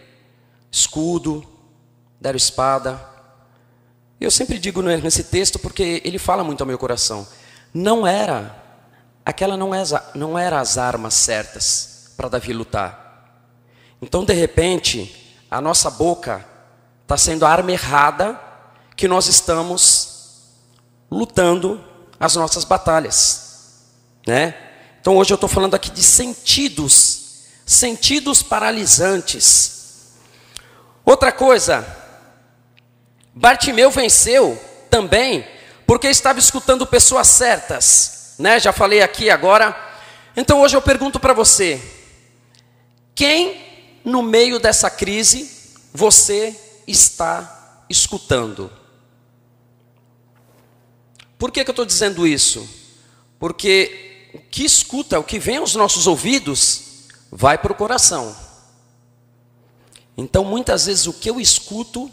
escudo, 0.73 1.47
deram 2.19 2.39
espada. 2.39 2.99
Eu 4.19 4.31
sempre 4.31 4.59
digo 4.59 4.81
nesse 4.81 5.25
texto 5.25 5.59
porque 5.59 6.01
ele 6.03 6.19
fala 6.19 6.43
muito 6.43 6.63
ao 6.63 6.67
meu 6.67 6.79
coração. 6.79 7.29
Não 7.75 8.07
era, 8.07 8.57
aquela 9.23 9.59
não 9.59 9.75
era, 9.75 9.97
é 10.15 10.19
não 10.19 10.39
era 10.39 10.59
as 10.59 10.79
armas 10.79 11.13
certas 11.13 12.15
para 12.17 12.31
Davi 12.31 12.55
lutar. 12.55 13.45
Então, 14.01 14.25
de 14.25 14.33
repente, 14.33 15.39
a 15.51 15.61
nossa 15.61 15.91
boca 15.91 16.47
está 17.03 17.15
sendo 17.19 17.45
a 17.45 17.51
arma 17.51 17.73
errada 17.73 18.41
que 18.97 19.07
nós 19.07 19.27
estamos 19.27 20.47
lutando 21.11 21.79
as 22.19 22.37
nossas 22.37 22.65
batalhas, 22.65 23.85
né? 24.27 24.70
Então 25.01 25.17
hoje 25.17 25.33
eu 25.33 25.37
estou 25.37 25.49
falando 25.49 25.75
aqui 25.75 25.91
de 25.91 26.03
sentidos, 26.03 27.45
sentidos 27.65 28.43
paralisantes. 28.43 30.11
Outra 31.05 31.33
coisa, 31.33 31.87
Bartimeu 33.35 33.91
venceu 33.91 34.61
também 34.91 35.47
porque 35.87 36.09
estava 36.09 36.39
escutando 36.39 36.87
pessoas 36.87 37.29
certas, 37.29 38.35
né? 38.39 38.61
Já 38.61 38.73
falei 38.73 39.01
aqui 39.01 39.31
agora. 39.31 39.75
Então 40.37 40.61
hoje 40.61 40.77
eu 40.77 40.83
pergunto 40.83 41.19
para 41.19 41.33
você: 41.33 41.81
quem 43.15 44.01
no 44.05 44.23
meio 44.23 44.59
dessa 44.59 44.91
crise, 44.91 45.51
você 45.93 46.55
está 46.87 47.85
escutando. 47.89 48.71
Por 51.39 51.51
que, 51.51 51.65
que 51.65 51.71
eu 51.71 51.73
estou 51.73 51.87
dizendo 51.87 52.27
isso? 52.27 52.69
Porque 53.39 54.10
o 54.35 54.39
que 54.39 54.65
escuta, 54.65 55.19
o 55.19 55.25
que 55.25 55.39
vem 55.39 55.59
aos 55.59 55.75
nossos 55.75 56.07
ouvidos, 56.07 57.09
vai 57.31 57.59
para 57.59 57.73
o 57.73 57.77
coração. 57.77 58.37
Então, 60.17 60.45
muitas 60.45 60.87
vezes, 60.87 61.07
o 61.07 61.13
que 61.13 61.31
eu 61.31 61.41
escuto, 61.41 62.11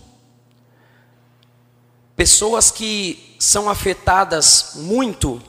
pessoas 2.15 2.71
que 2.71 3.35
são 3.39 3.69
afetadas 3.69 4.71
muito, 4.75 5.41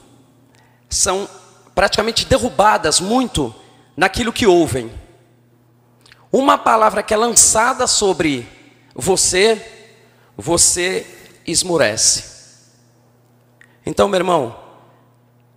são 0.89 1.29
praticamente 1.73 2.25
derrubadas 2.25 2.99
muito 2.99 3.55
naquilo 3.95 4.33
que 4.33 4.45
ouvem. 4.45 4.91
Uma 6.31 6.57
palavra 6.57 7.01
que 7.01 7.13
é 7.13 7.17
lançada 7.17 7.87
sobre 7.87 8.47
você, 8.93 9.93
você 10.35 11.07
esmurece. 11.45 12.23
Então, 13.85 14.07
meu 14.07 14.19
irmão, 14.19 14.59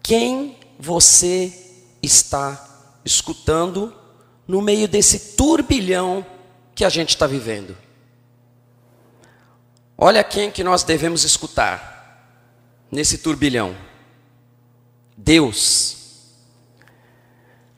quem 0.03 0.57
você 0.83 1.53
está 2.03 2.61
escutando 3.05 3.95
no 4.49 4.61
meio 4.61 4.89
desse 4.89 5.37
turbilhão 5.37 6.27
que 6.75 6.85
a 6.85 6.89
gente 6.89 7.11
está 7.11 7.25
vivendo? 7.25 7.77
Olha 9.97 10.25
quem 10.25 10.51
que 10.51 10.65
nós 10.65 10.83
devemos 10.83 11.23
escutar 11.23 12.35
nesse 12.91 13.19
turbilhão. 13.19 13.77
Deus. 15.17 15.99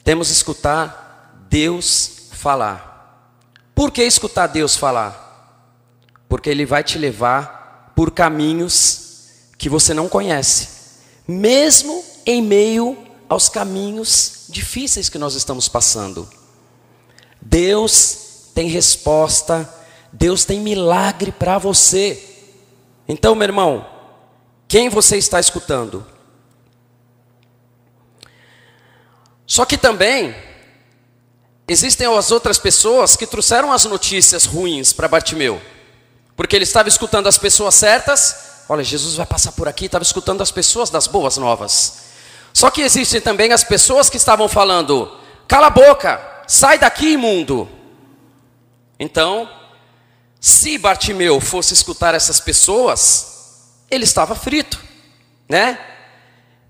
Temos 0.02 0.28
que 0.28 0.32
escutar 0.32 1.44
Deus 1.50 2.30
falar. 2.32 3.36
Por 3.74 3.92
que 3.92 4.02
escutar 4.02 4.46
Deus 4.46 4.76
falar? 4.76 5.76
Porque 6.26 6.48
Ele 6.48 6.64
vai 6.64 6.82
te 6.82 6.96
levar 6.96 7.92
por 7.94 8.12
caminhos 8.12 9.50
que 9.58 9.68
você 9.68 9.92
não 9.92 10.08
conhece, 10.08 10.68
mesmo 11.28 12.13
em 12.26 12.42
meio 12.42 12.96
aos 13.28 13.48
caminhos 13.48 14.46
difíceis 14.48 15.08
que 15.08 15.18
nós 15.18 15.34
estamos 15.34 15.68
passando. 15.68 16.28
Deus 17.40 18.50
tem 18.54 18.68
resposta, 18.68 19.68
Deus 20.12 20.44
tem 20.44 20.60
milagre 20.60 21.32
para 21.32 21.58
você. 21.58 22.22
Então, 23.08 23.34
meu 23.34 23.46
irmão, 23.46 23.86
quem 24.68 24.88
você 24.88 25.16
está 25.16 25.40
escutando? 25.40 26.06
Só 29.46 29.64
que 29.64 29.76
também 29.76 30.34
existem 31.68 32.06
as 32.06 32.30
outras 32.30 32.58
pessoas 32.58 33.16
que 33.16 33.26
trouxeram 33.26 33.72
as 33.72 33.84
notícias 33.84 34.44
ruins 34.44 34.92
para 34.92 35.08
Bartimeu. 35.08 35.60
Porque 36.36 36.56
ele 36.56 36.64
estava 36.64 36.88
escutando 36.88 37.26
as 37.26 37.38
pessoas 37.38 37.74
certas, 37.74 38.64
olha, 38.68 38.82
Jesus 38.82 39.16
vai 39.16 39.26
passar 39.26 39.52
por 39.52 39.68
aqui, 39.68 39.86
estava 39.86 40.02
escutando 40.02 40.42
as 40.42 40.50
pessoas 40.50 40.90
das 40.90 41.06
boas 41.06 41.36
novas. 41.36 42.03
Só 42.54 42.70
que 42.70 42.82
existem 42.82 43.20
também 43.20 43.52
as 43.52 43.64
pessoas 43.64 44.08
que 44.08 44.16
estavam 44.16 44.48
falando: 44.48 45.12
cala 45.48 45.66
a 45.66 45.70
boca, 45.70 46.42
sai 46.46 46.78
daqui, 46.78 47.14
imundo. 47.14 47.68
Então, 48.98 49.50
se 50.40 50.78
Bartimeu 50.78 51.40
fosse 51.40 51.74
escutar 51.74 52.14
essas 52.14 52.38
pessoas, 52.38 53.72
ele 53.90 54.04
estava 54.04 54.36
frito, 54.36 54.80
né? 55.48 55.78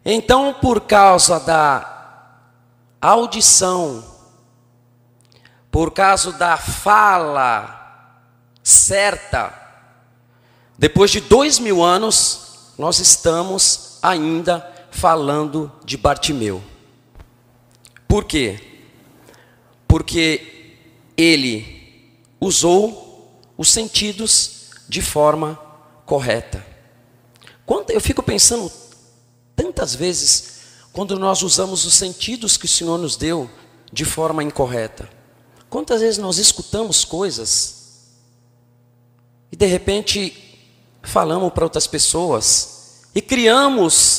Então, 0.02 0.54
por 0.54 0.80
causa 0.80 1.38
da 1.38 1.92
audição, 3.00 4.02
por 5.70 5.92
causa 5.92 6.32
da 6.32 6.56
fala 6.56 8.22
certa, 8.62 9.52
depois 10.78 11.10
de 11.10 11.20
dois 11.20 11.58
mil 11.58 11.82
anos, 11.82 12.72
nós 12.78 12.98
estamos 12.98 13.98
ainda 14.02 14.73
falando 14.94 15.70
de 15.84 15.96
Bartimeu. 15.96 16.62
Por 18.06 18.24
quê? 18.24 18.60
Porque 19.88 20.76
ele 21.16 22.14
usou 22.40 23.42
os 23.58 23.70
sentidos 23.70 24.70
de 24.88 25.02
forma 25.02 25.60
correta. 26.06 26.64
Quando 27.66 27.90
eu 27.90 28.00
fico 28.00 28.22
pensando 28.22 28.70
tantas 29.56 29.94
vezes 29.94 30.54
quando 30.92 31.18
nós 31.18 31.42
usamos 31.42 31.84
os 31.84 31.94
sentidos 31.94 32.56
que 32.56 32.66
o 32.66 32.68
Senhor 32.68 32.96
nos 32.96 33.16
deu 33.16 33.50
de 33.92 34.04
forma 34.04 34.44
incorreta. 34.44 35.10
Quantas 35.68 36.00
vezes 36.00 36.18
nós 36.18 36.38
escutamos 36.38 37.04
coisas 37.04 38.12
e 39.50 39.56
de 39.56 39.66
repente 39.66 40.56
falamos 41.02 41.52
para 41.52 41.64
outras 41.64 41.88
pessoas 41.88 43.02
e 43.12 43.20
criamos 43.20 44.13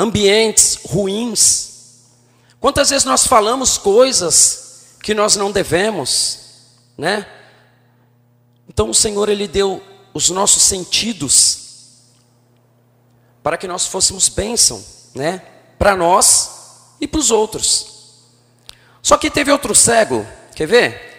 ambientes 0.00 0.78
ruins? 0.86 2.06
Quantas 2.58 2.90
vezes 2.90 3.04
nós 3.04 3.26
falamos 3.26 3.76
coisas 3.76 4.96
que 5.02 5.14
nós 5.14 5.36
não 5.36 5.52
devemos, 5.52 6.38
né? 6.96 7.26
Então 8.68 8.90
o 8.90 8.94
Senhor 8.94 9.28
ele 9.28 9.46
deu 9.46 9.82
os 10.14 10.30
nossos 10.30 10.62
sentidos 10.62 11.60
para 13.42 13.56
que 13.56 13.66
nós 13.66 13.86
fôssemos 13.86 14.28
bênção, 14.28 14.84
né? 15.14 15.42
para 15.78 15.96
nós 15.96 16.94
e 17.00 17.06
para 17.06 17.20
os 17.20 17.30
outros. 17.30 18.26
Só 19.02 19.16
que 19.16 19.30
teve 19.30 19.50
outro 19.50 19.74
cego, 19.74 20.26
quer 20.54 20.66
ver? 20.66 21.10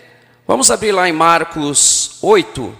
Vamos 0.46 0.70
abrir 0.70 0.92
lá 0.92 1.10
em 1.10 1.14
Marcos 1.14 2.18
8. 2.22 2.78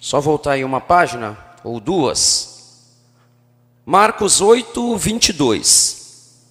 Só 0.00 0.20
voltar 0.20 0.52
aí 0.52 0.64
uma 0.64 0.80
página 0.80 1.38
ou 1.62 1.78
duas. 1.78 2.55
Marcos 3.88 4.40
8, 4.40 4.96
22. 4.96 6.42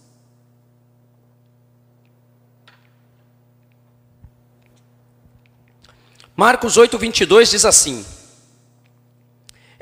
Marcos 6.33 6.77
8, 6.77 6.97
22 6.97 7.49
diz 7.49 7.65
assim: 7.65 8.05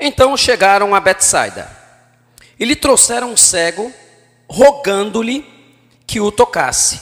Então 0.00 0.36
chegaram 0.36 0.96
a 0.96 1.00
Betsaida 1.00 1.70
e 2.58 2.64
lhe 2.64 2.74
trouxeram 2.74 3.30
um 3.30 3.36
cego, 3.36 3.92
rogando-lhe 4.50 5.46
que 6.08 6.20
o 6.20 6.32
tocasse. 6.32 7.00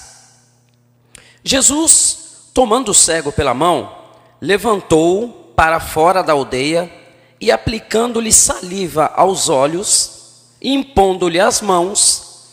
Jesus, 1.42 2.50
tomando 2.52 2.90
o 2.90 2.94
cego 2.94 3.32
pela 3.32 3.54
mão, 3.54 4.12
levantou-o 4.38 5.32
para 5.54 5.80
fora 5.80 6.22
da 6.22 6.34
aldeia 6.34 6.92
e, 7.40 7.50
aplicando-lhe 7.50 8.30
saliva 8.30 9.06
aos 9.16 9.48
olhos 9.48 10.20
impondo-lhe 10.62 11.40
as 11.40 11.60
mãos, 11.60 12.46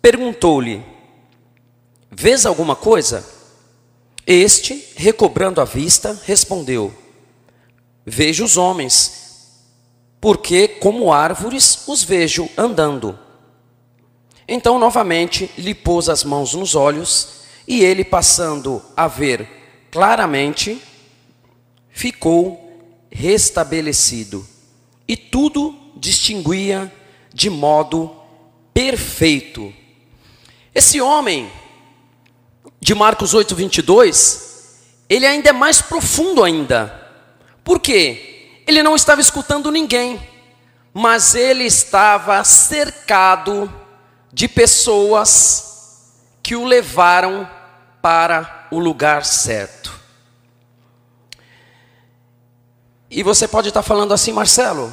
perguntou-lhe: 0.00 0.82
Vês 2.10 2.46
alguma 2.46 2.76
coisa? 2.76 3.26
Este, 4.26 4.92
recobrando 4.96 5.60
a 5.60 5.64
vista, 5.64 6.20
respondeu: 6.24 6.94
Vejo 8.04 8.44
os 8.44 8.56
homens 8.56 9.26
porque 10.26 10.66
como 10.66 11.12
árvores 11.12 11.86
os 11.86 12.02
vejo 12.02 12.48
andando. 12.56 13.16
Então, 14.48 14.78
novamente, 14.78 15.48
lhe 15.56 15.74
pôs 15.74 16.08
as 16.08 16.24
mãos 16.24 16.54
nos 16.54 16.74
olhos, 16.74 17.28
e 17.66 17.84
ele, 17.84 18.04
passando 18.04 18.82
a 18.96 19.06
ver 19.06 19.48
claramente, 19.90 20.82
ficou 21.90 22.60
restabelecido, 23.10 24.44
e 25.06 25.16
tudo 25.16 25.74
distinguia 25.96 26.92
de 27.36 27.50
modo 27.50 28.16
perfeito. 28.72 29.70
Esse 30.74 31.02
homem, 31.02 31.52
de 32.80 32.94
Marcos 32.94 33.34
8, 33.34 33.54
22, 33.54 35.04
ele 35.06 35.26
ainda 35.26 35.50
é 35.50 35.52
mais 35.52 35.82
profundo 35.82 36.42
ainda. 36.42 36.98
Por 37.62 37.78
quê? 37.78 38.62
Ele 38.66 38.82
não 38.82 38.96
estava 38.96 39.20
escutando 39.20 39.70
ninguém, 39.70 40.18
mas 40.94 41.34
ele 41.34 41.64
estava 41.64 42.42
cercado 42.42 43.70
de 44.32 44.48
pessoas 44.48 46.14
que 46.42 46.56
o 46.56 46.64
levaram 46.64 47.46
para 48.00 48.66
o 48.70 48.78
lugar 48.78 49.26
certo. 49.26 49.92
E 53.10 53.22
você 53.22 53.46
pode 53.46 53.68
estar 53.68 53.82
falando 53.82 54.14
assim, 54.14 54.32
Marcelo, 54.32 54.90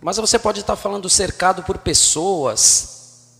mas 0.00 0.16
você 0.16 0.38
pode 0.38 0.60
estar 0.60 0.76
falando 0.76 1.08
cercado 1.10 1.62
por 1.62 1.78
pessoas. 1.78 3.38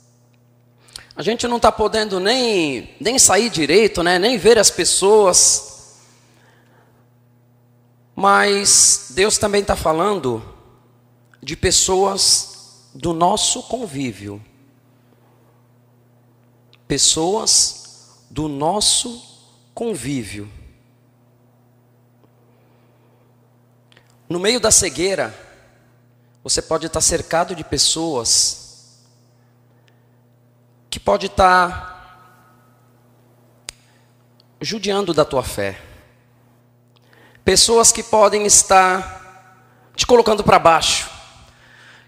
A 1.17 1.23
gente 1.23 1.49
não 1.49 1.57
está 1.57 1.73
podendo 1.73 2.21
nem, 2.21 2.95
nem 3.01 3.19
sair 3.19 3.49
direito, 3.49 4.03
né? 4.03 4.19
nem 4.19 4.37
ver 4.37 4.59
as 4.59 4.71
pessoas. 4.71 5.99
Mas 8.15 9.07
Deus 9.11 9.39
também 9.39 9.63
está 9.63 9.75
falando 9.75 10.43
de 11.43 11.57
pessoas 11.57 12.89
do 12.95 13.15
nosso 13.15 13.63
convívio. 13.63 14.43
Pessoas 16.87 18.21
do 18.31 18.49
nosso 18.49 19.23
convívio. 19.75 20.51
No 24.29 24.39
meio 24.39 24.61
da 24.61 24.71
cegueira, 24.71 25.35
você 26.43 26.63
pode 26.63 26.87
estar 26.87 27.01
cercado 27.01 27.55
de 27.55 27.65
pessoas 27.65 29.03
que 30.89 30.99
pode 30.99 31.27
estar 31.27 31.89
judiando 34.61 35.15
da 35.15 35.25
tua 35.25 35.43
fé 35.43 35.91
pessoas 37.51 37.91
que 37.91 38.03
podem 38.03 38.47
estar 38.47 39.91
te 39.97 40.07
colocando 40.07 40.45
para 40.45 40.57
baixo. 40.57 41.11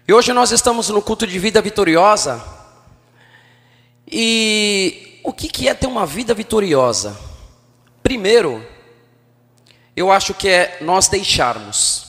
E 0.07 0.13
hoje 0.13 0.31
nós 0.31 0.51
estamos 0.51 0.87
no 0.87 1.01
culto 1.01 1.27
de 1.27 1.37
vida 1.37 1.61
vitoriosa. 1.61 2.41
E 4.09 5.19
o 5.23 5.33
que, 5.33 5.49
que 5.49 5.67
é 5.67 5.73
ter 5.73 5.87
uma 5.87 6.05
vida 6.05 6.33
vitoriosa? 6.33 7.19
Primeiro, 8.01 8.65
eu 9.97 10.11
acho 10.11 10.33
que 10.33 10.47
é 10.47 10.77
nós 10.79 11.09
deixarmos. 11.09 12.02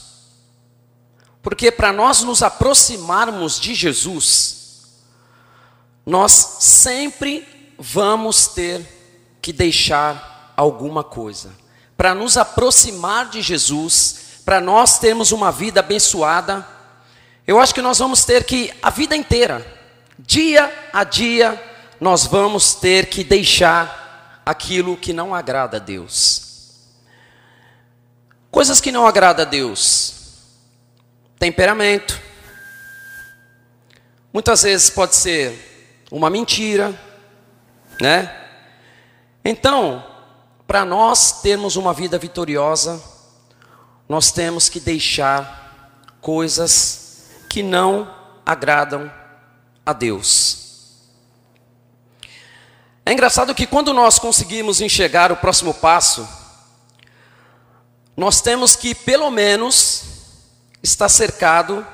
Porque 1.45 1.71
para 1.71 1.93
nós 1.93 2.23
nos 2.23 2.43
aproximarmos 2.43 3.61
de 3.61 3.73
Jesus, 3.73 4.83
nós 6.05 6.33
sempre 6.59 7.47
vamos 7.79 8.49
ter 8.49 8.85
que 9.41 9.53
deixar 9.53 10.53
alguma 10.57 11.05
coisa 11.05 11.63
para 11.97 12.15
nos 12.15 12.37
aproximar 12.37 13.29
de 13.29 13.41
Jesus, 13.41 14.43
para 14.45 14.61
nós 14.61 14.99
termos 14.99 15.33
uma 15.33 15.51
vida 15.53 15.81
abençoada, 15.81 16.67
eu 17.47 17.61
acho 17.61 17.75
que 17.75 17.83
nós 17.83 17.99
vamos 17.99 18.25
ter 18.25 18.45
que, 18.45 18.73
a 18.83 18.91
vida 18.91 19.17
inteira, 19.17 19.65
dia 20.19 20.73
a 20.93 21.05
dia, 21.05 21.63
nós 22.01 22.27
vamos 22.27 22.75
ter 22.75 23.07
que 23.07 23.23
deixar 23.23 24.43
aquilo 24.45 24.97
que 24.97 25.13
não 25.13 25.35
agrada 25.35 25.77
a 25.77 25.81
Deus. 25.81 26.43
Coisas 28.51 28.81
que 28.81 28.93
não 28.93 29.07
agrada 29.07 29.43
a 29.43 29.47
Deus. 29.47 30.24
Temperamento. 31.39 32.21
Muitas 34.33 34.63
vezes 34.63 34.91
pode 34.91 35.15
ser 35.15 36.07
uma 36.11 36.29
mentira, 36.29 36.99
né? 38.01 38.35
Então, 39.45 40.05
para 40.67 40.85
nós 40.85 41.43
termos 41.43 41.77
uma 41.77 41.93
vida 41.93 42.19
vitoriosa, 42.19 43.03
nós 44.09 44.33
temos 44.33 44.69
que 44.69 44.81
deixar 44.81 46.09
coisas 46.21 47.27
que 47.49 47.63
não 47.63 48.13
agradam 48.45 49.13
a 49.85 49.93
Deus. 49.93 50.65
É 53.07 53.13
engraçado 53.13 53.55
que 53.55 53.67
quando 53.67 53.93
nós 53.93 54.19
conseguimos 54.19 54.81
enxergar 54.81 55.31
o 55.31 55.37
próximo 55.37 55.75
passo, 55.75 56.27
nós 58.17 58.41
temos 58.41 58.75
que, 58.75 58.95
pelo 58.95 59.31
menos, 59.31 60.14
estar 60.85 61.09
cercado 61.09 61.85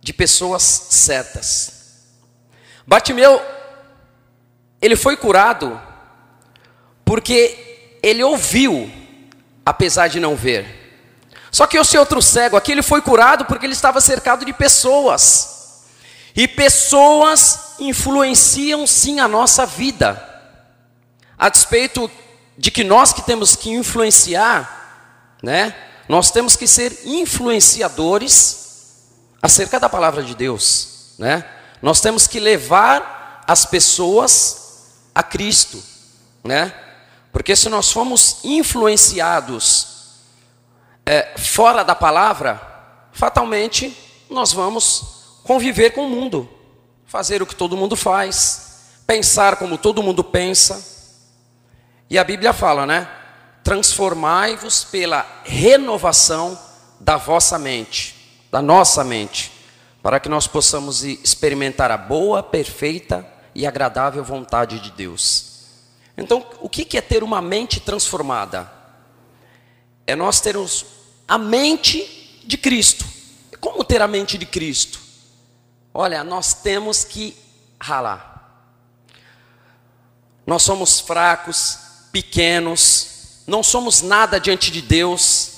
de 0.00 0.12
pessoas 0.12 0.62
certas. 0.90 2.08
Bartimeu, 2.84 3.40
ele 4.82 4.96
foi 4.96 5.16
curado 5.16 5.80
porque 7.04 7.98
ele 8.02 8.22
ouviu, 8.24 8.90
apesar 9.64 10.08
de 10.08 10.18
não 10.18 10.34
ver. 10.34 10.78
Só 11.52 11.66
que 11.66 11.78
esse 11.78 11.96
outro 11.96 12.20
cego 12.20 12.56
aqui, 12.56 12.72
ele 12.72 12.82
foi 12.82 13.00
curado 13.00 13.44
porque 13.44 13.64
ele 13.64 13.74
estava 13.74 14.00
cercado 14.00 14.44
de 14.44 14.52
pessoas. 14.52 15.84
E 16.34 16.48
pessoas 16.48 17.74
influenciam 17.78 18.86
sim 18.86 19.20
a 19.20 19.28
nossa 19.28 19.64
vida. 19.64 20.26
A 21.38 21.48
despeito 21.48 22.10
de 22.58 22.70
que 22.70 22.82
nós 22.82 23.12
que 23.12 23.22
temos 23.22 23.54
que 23.54 23.70
influenciar, 23.70 25.36
né? 25.42 25.89
Nós 26.10 26.32
temos 26.32 26.56
que 26.56 26.66
ser 26.66 27.02
influenciadores 27.04 29.04
acerca 29.40 29.78
da 29.78 29.88
palavra 29.88 30.24
de 30.24 30.34
Deus, 30.34 31.14
né? 31.16 31.48
Nós 31.80 32.00
temos 32.00 32.26
que 32.26 32.40
levar 32.40 33.44
as 33.46 33.64
pessoas 33.64 34.88
a 35.14 35.22
Cristo, 35.22 35.80
né? 36.42 36.74
Porque 37.30 37.54
se 37.54 37.68
nós 37.68 37.92
formos 37.92 38.38
influenciados 38.42 40.16
é, 41.06 41.38
fora 41.38 41.84
da 41.84 41.94
palavra, 41.94 42.60
fatalmente 43.12 43.96
nós 44.28 44.52
vamos 44.52 45.38
conviver 45.44 45.90
com 45.90 46.06
o 46.06 46.10
mundo, 46.10 46.50
fazer 47.06 47.40
o 47.40 47.46
que 47.46 47.54
todo 47.54 47.76
mundo 47.76 47.94
faz, 47.94 48.80
pensar 49.06 49.54
como 49.54 49.78
todo 49.78 50.02
mundo 50.02 50.24
pensa. 50.24 50.84
E 52.10 52.18
a 52.18 52.24
Bíblia 52.24 52.52
fala, 52.52 52.84
né? 52.84 53.08
Transformai-vos 53.62 54.84
pela 54.84 55.26
renovação 55.44 56.58
da 56.98 57.16
vossa 57.16 57.58
mente, 57.58 58.44
da 58.50 58.60
nossa 58.60 59.04
mente, 59.04 59.52
para 60.02 60.18
que 60.18 60.28
nós 60.28 60.46
possamos 60.46 61.04
experimentar 61.04 61.90
a 61.90 61.96
boa, 61.96 62.42
perfeita 62.42 63.26
e 63.54 63.66
agradável 63.66 64.24
vontade 64.24 64.78
de 64.80 64.90
Deus. 64.90 65.50
Então, 66.16 66.46
o 66.60 66.68
que 66.68 66.96
é 66.96 67.00
ter 67.00 67.22
uma 67.22 67.40
mente 67.40 67.80
transformada? 67.80 68.70
É 70.06 70.14
nós 70.14 70.40
termos 70.40 70.84
a 71.26 71.38
mente 71.38 72.42
de 72.44 72.58
Cristo. 72.58 73.04
Como 73.60 73.84
ter 73.84 74.02
a 74.02 74.08
mente 74.08 74.36
de 74.36 74.46
Cristo? 74.46 75.00
Olha, 75.92 76.24
nós 76.24 76.54
temos 76.54 77.04
que 77.04 77.36
ralar. 77.80 78.30
Nós 80.46 80.62
somos 80.62 81.00
fracos, 81.00 81.78
pequenos, 82.10 83.09
não 83.50 83.64
somos 83.64 84.00
nada 84.00 84.38
diante 84.38 84.70
de 84.70 84.80
Deus, 84.80 85.50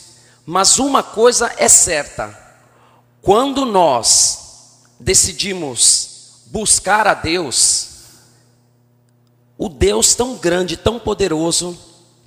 mas 0.46 0.78
uma 0.78 1.02
coisa 1.02 1.52
é 1.58 1.68
certa: 1.68 2.36
quando 3.20 3.66
nós 3.66 4.80
decidimos 4.98 6.40
buscar 6.46 7.06
a 7.06 7.12
Deus, 7.12 7.88
o 9.58 9.68
Deus 9.68 10.14
tão 10.14 10.36
grande, 10.36 10.76
tão 10.76 10.98
poderoso, 10.98 11.78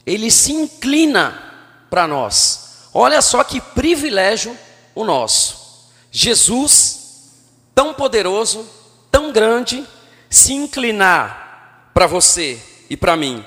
ele 0.06 0.30
se 0.30 0.54
inclina 0.54 1.42
para 1.90 2.08
nós. 2.08 2.90
Olha 2.94 3.22
só 3.22 3.44
que 3.44 3.60
privilégio 3.60 4.58
o 4.94 5.04
nosso. 5.04 5.90
Jesus, 6.12 7.32
tão 7.74 7.94
poderoso, 7.94 8.66
tão 9.12 9.34
grande, 9.34 9.86
se 10.30 10.54
inclinar 10.54 11.90
para 11.94 12.08
você 12.08 12.62
e 12.90 12.96
para 12.96 13.18
mim. 13.18 13.44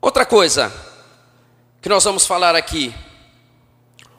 Outra 0.00 0.24
coisa 0.24 0.72
que 1.82 1.88
nós 1.88 2.04
vamos 2.04 2.26
falar 2.26 2.54
aqui. 2.54 2.94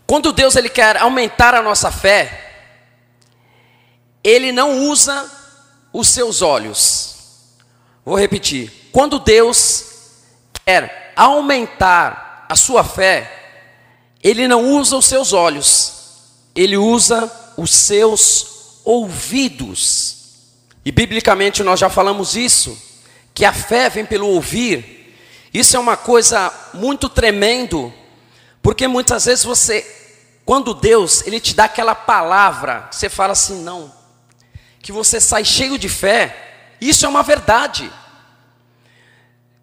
Quando 0.05 0.31
Deus 0.31 0.55
ele 0.55 0.69
quer 0.69 0.97
aumentar 0.97 1.55
a 1.55 1.61
nossa 1.61 1.91
fé, 1.91 2.51
ele 4.23 4.51
não 4.51 4.89
usa 4.89 5.29
os 5.93 6.07
seus 6.09 6.41
olhos. 6.41 7.15
Vou 8.05 8.17
repetir. 8.17 8.89
Quando 8.91 9.19
Deus 9.19 9.85
quer 10.65 11.13
aumentar 11.15 12.45
a 12.49 12.55
sua 12.55 12.83
fé, 12.83 13.41
ele 14.21 14.47
não 14.47 14.71
usa 14.73 14.97
os 14.97 15.05
seus 15.05 15.33
olhos, 15.33 15.93
ele 16.55 16.77
usa 16.77 17.31
os 17.57 17.71
seus 17.71 18.81
ouvidos. 18.83 20.17
E 20.83 20.91
biblicamente 20.91 21.63
nós 21.63 21.79
já 21.79 21.89
falamos 21.89 22.35
isso, 22.35 22.77
que 23.33 23.45
a 23.45 23.53
fé 23.53 23.89
vem 23.89 24.05
pelo 24.05 24.27
ouvir. 24.27 25.00
Isso 25.53 25.75
é 25.75 25.79
uma 25.79 25.97
coisa 25.97 26.53
muito 26.73 27.09
tremendo, 27.09 27.93
porque 28.61 28.87
muitas 28.87 29.25
vezes 29.25 29.43
você, 29.43 29.85
quando 30.45 30.73
Deus, 30.73 31.25
ele 31.27 31.39
te 31.39 31.53
dá 31.53 31.65
aquela 31.65 31.93
palavra, 31.93 32.87
você 32.91 33.09
fala 33.09 33.33
assim, 33.33 33.61
não, 33.63 33.91
que 34.81 34.91
você 34.91 35.19
sai 35.19 35.43
cheio 35.43 35.77
de 35.77 35.89
fé, 35.89 36.75
isso 36.79 37.05
é 37.05 37.09
uma 37.09 37.23
verdade. 37.23 37.91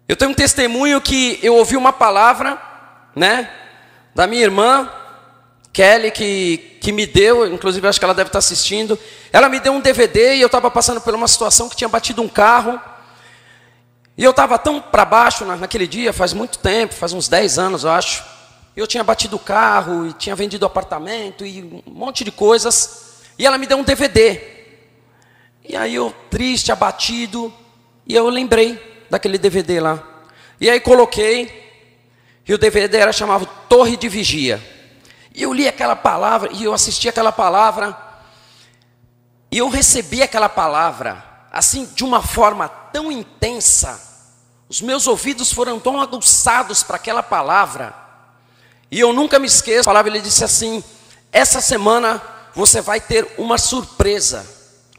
Eu 0.07 0.15
tenho 0.15 0.31
um 0.31 0.35
testemunho 0.35 1.01
que 1.01 1.39
eu 1.41 1.55
ouvi 1.55 1.75
uma 1.75 1.93
palavra 1.93 2.69
né? 3.15 3.49
Da 4.13 4.27
minha 4.27 4.43
irmã, 4.43 4.89
Kelly, 5.71 6.11
que, 6.11 6.77
que 6.81 6.91
me 6.91 7.05
deu, 7.05 7.51
inclusive 7.53 7.87
acho 7.87 7.99
que 7.99 8.05
ela 8.05 8.13
deve 8.13 8.29
estar 8.29 8.39
assistindo. 8.39 8.97
Ela 9.31 9.49
me 9.49 9.59
deu 9.59 9.73
um 9.73 9.79
DVD 9.79 10.35
e 10.35 10.41
eu 10.41 10.47
estava 10.47 10.69
passando 10.69 11.01
por 11.01 11.13
uma 11.13 11.27
situação 11.27 11.69
que 11.69 11.75
tinha 11.75 11.87
batido 11.87 12.21
um 12.21 12.27
carro. 12.27 12.79
E 14.19 14.23
eu 14.25 14.31
estava 14.31 14.59
tão 14.59 14.81
para 14.81 15.05
baixo 15.05 15.45
naquele 15.45 15.87
dia, 15.87 16.11
faz 16.11 16.33
muito 16.33 16.59
tempo, 16.59 16.93
faz 16.93 17.13
uns 17.13 17.29
10 17.29 17.57
anos, 17.57 17.85
eu 17.85 17.89
acho. 17.91 18.21
Eu 18.75 18.85
tinha 18.85 19.01
batido 19.01 19.37
o 19.37 19.39
carro 19.39 20.07
e 20.07 20.11
tinha 20.11 20.35
vendido 20.35 20.65
apartamento 20.65 21.45
e 21.45 21.81
um 21.87 21.93
monte 21.93 22.25
de 22.25 22.29
coisas. 22.29 23.21
E 23.37 23.45
ela 23.45 23.57
me 23.57 23.65
deu 23.65 23.77
um 23.77 23.83
DVD. 23.83 24.41
E 25.63 25.73
aí 25.73 25.95
eu, 25.95 26.13
triste, 26.29 26.69
abatido, 26.69 27.53
e 28.05 28.13
eu 28.13 28.27
lembrei 28.27 29.07
daquele 29.09 29.37
DVD 29.37 29.79
lá. 29.79 30.03
E 30.59 30.69
aí 30.69 30.81
coloquei, 30.81 31.71
e 32.45 32.53
o 32.53 32.57
DVD 32.57 32.97
era 32.97 33.13
chamado 33.13 33.47
Torre 33.69 33.95
de 33.95 34.09
Vigia. 34.09 34.61
E 35.33 35.43
eu 35.43 35.53
li 35.53 35.65
aquela 35.65 35.95
palavra, 35.95 36.49
e 36.51 36.65
eu 36.65 36.73
assisti 36.73 37.07
aquela 37.07 37.31
palavra, 37.31 37.97
e 39.49 39.59
eu 39.59 39.69
recebi 39.69 40.21
aquela 40.21 40.49
palavra, 40.49 41.23
assim, 41.49 41.85
de 41.95 42.03
uma 42.03 42.21
forma 42.21 42.67
tão 42.67 43.09
intensa. 43.09 44.08
Os 44.69 44.81
meus 44.81 45.07
ouvidos 45.07 45.51
foram 45.51 45.79
tão 45.79 45.99
aguçados 45.99 46.83
para 46.83 46.97
aquela 46.97 47.23
palavra. 47.23 47.95
E 48.91 48.99
eu 48.99 49.11
nunca 49.11 49.39
me 49.39 49.47
esqueço, 49.47 49.89
a 49.89 49.91
palavra 49.91 50.11
ele 50.11 50.21
disse 50.21 50.43
assim: 50.43 50.83
essa 51.31 51.59
semana 51.59 52.21
você 52.53 52.79
vai 52.79 53.01
ter 53.01 53.27
uma 53.39 53.57
surpresa. 53.57 54.45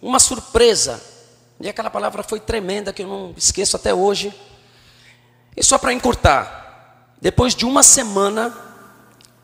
Uma 0.02 0.18
surpresa. 0.18 1.00
E 1.60 1.68
aquela 1.68 1.90
palavra 1.90 2.24
foi 2.24 2.40
tremenda, 2.40 2.92
que 2.92 3.02
eu 3.02 3.06
não 3.06 3.34
esqueço 3.36 3.76
até 3.76 3.94
hoje. 3.94 4.34
E 5.56 5.62
só 5.62 5.78
para 5.78 5.92
encurtar, 5.92 7.14
depois 7.20 7.54
de 7.54 7.64
uma 7.64 7.82
semana, 7.82 8.56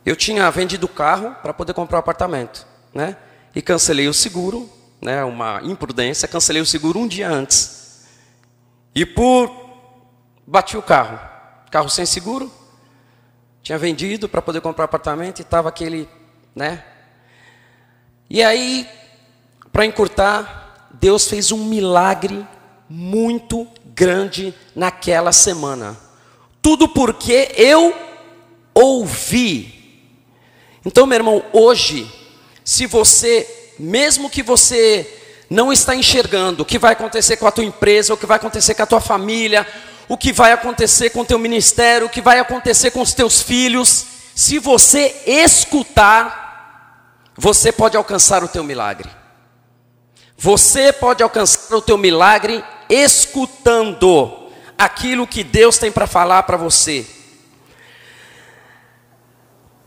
eu 0.04 0.16
tinha 0.16 0.50
vendido 0.50 0.86
o 0.86 0.88
carro 0.88 1.36
para 1.42 1.52
poder 1.52 1.74
comprar 1.74 1.98
o 1.98 1.98
um 1.98 2.00
apartamento, 2.00 2.66
né? 2.92 3.16
E 3.54 3.62
cancelei 3.62 4.08
o 4.08 4.14
seguro, 4.14 4.68
né? 5.00 5.22
Uma 5.24 5.60
imprudência, 5.62 6.26
cancelei 6.26 6.62
o 6.62 6.66
seguro 6.66 6.98
um 6.98 7.06
dia 7.06 7.28
antes. 7.28 8.02
E 8.94 9.04
por 9.04 9.65
bati 10.46 10.76
o 10.76 10.82
carro, 10.82 11.18
carro 11.70 11.88
sem 11.88 12.06
seguro, 12.06 12.50
tinha 13.62 13.78
vendido 13.78 14.28
para 14.28 14.40
poder 14.40 14.60
comprar 14.60 14.84
apartamento 14.84 15.40
e 15.40 15.42
estava 15.42 15.68
aquele, 15.68 16.08
né? 16.54 16.84
E 18.30 18.42
aí, 18.42 18.88
para 19.72 19.84
encurtar, 19.84 20.88
Deus 21.00 21.28
fez 21.28 21.50
um 21.50 21.64
milagre 21.64 22.46
muito 22.88 23.66
grande 23.86 24.54
naquela 24.74 25.32
semana. 25.32 25.96
Tudo 26.62 26.88
porque 26.88 27.52
eu 27.56 27.94
ouvi. 28.74 29.74
Então, 30.84 31.06
meu 31.06 31.16
irmão, 31.16 31.42
hoje, 31.52 32.10
se 32.64 32.86
você, 32.86 33.74
mesmo 33.78 34.30
que 34.30 34.42
você 34.42 35.12
não 35.48 35.72
está 35.72 35.94
enxergando 35.94 36.62
o 36.62 36.66
que 36.66 36.78
vai 36.78 36.92
acontecer 36.92 37.36
com 37.36 37.46
a 37.46 37.52
tua 37.52 37.64
empresa, 37.64 38.14
o 38.14 38.16
que 38.16 38.26
vai 38.26 38.36
acontecer 38.36 38.74
com 38.74 38.82
a 38.82 38.86
tua 38.86 39.00
família, 39.00 39.66
o 40.08 40.16
que 40.16 40.32
vai 40.32 40.52
acontecer 40.52 41.10
com 41.10 41.20
o 41.20 41.24
teu 41.24 41.38
ministério, 41.38 42.06
o 42.06 42.10
que 42.10 42.20
vai 42.20 42.38
acontecer 42.38 42.90
com 42.90 43.00
os 43.00 43.12
teus 43.12 43.42
filhos, 43.42 44.06
Se 44.34 44.58
você 44.58 45.22
escutar, 45.24 47.30
você 47.34 47.72
pode 47.72 47.96
alcançar 47.96 48.44
o 48.44 48.48
teu 48.48 48.62
milagre. 48.62 49.08
Você 50.36 50.92
pode 50.92 51.22
alcançar 51.22 51.74
o 51.74 51.80
teu 51.80 51.96
milagre 51.96 52.62
escutando 52.90 54.50
aquilo 54.76 55.26
que 55.26 55.42
Deus 55.42 55.78
tem 55.78 55.90
para 55.90 56.06
falar 56.06 56.42
para 56.42 56.58
você. 56.58 57.06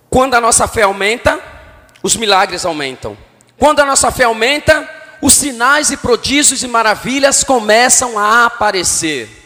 Quando 0.10 0.34
a 0.34 0.42
nossa 0.42 0.68
fé 0.68 0.82
aumenta, 0.82 1.40
os 2.02 2.16
milagres 2.16 2.66
aumentam. 2.66 3.16
Quando 3.56 3.82
a 3.82 3.86
nossa 3.86 4.10
fé 4.10 4.24
aumenta, 4.24 4.90
os 5.22 5.34
sinais 5.34 5.92
e 5.92 5.98
prodígios 5.98 6.64
e 6.64 6.68
maravilhas 6.68 7.44
começam 7.44 8.18
a 8.18 8.46
aparecer. 8.46 9.39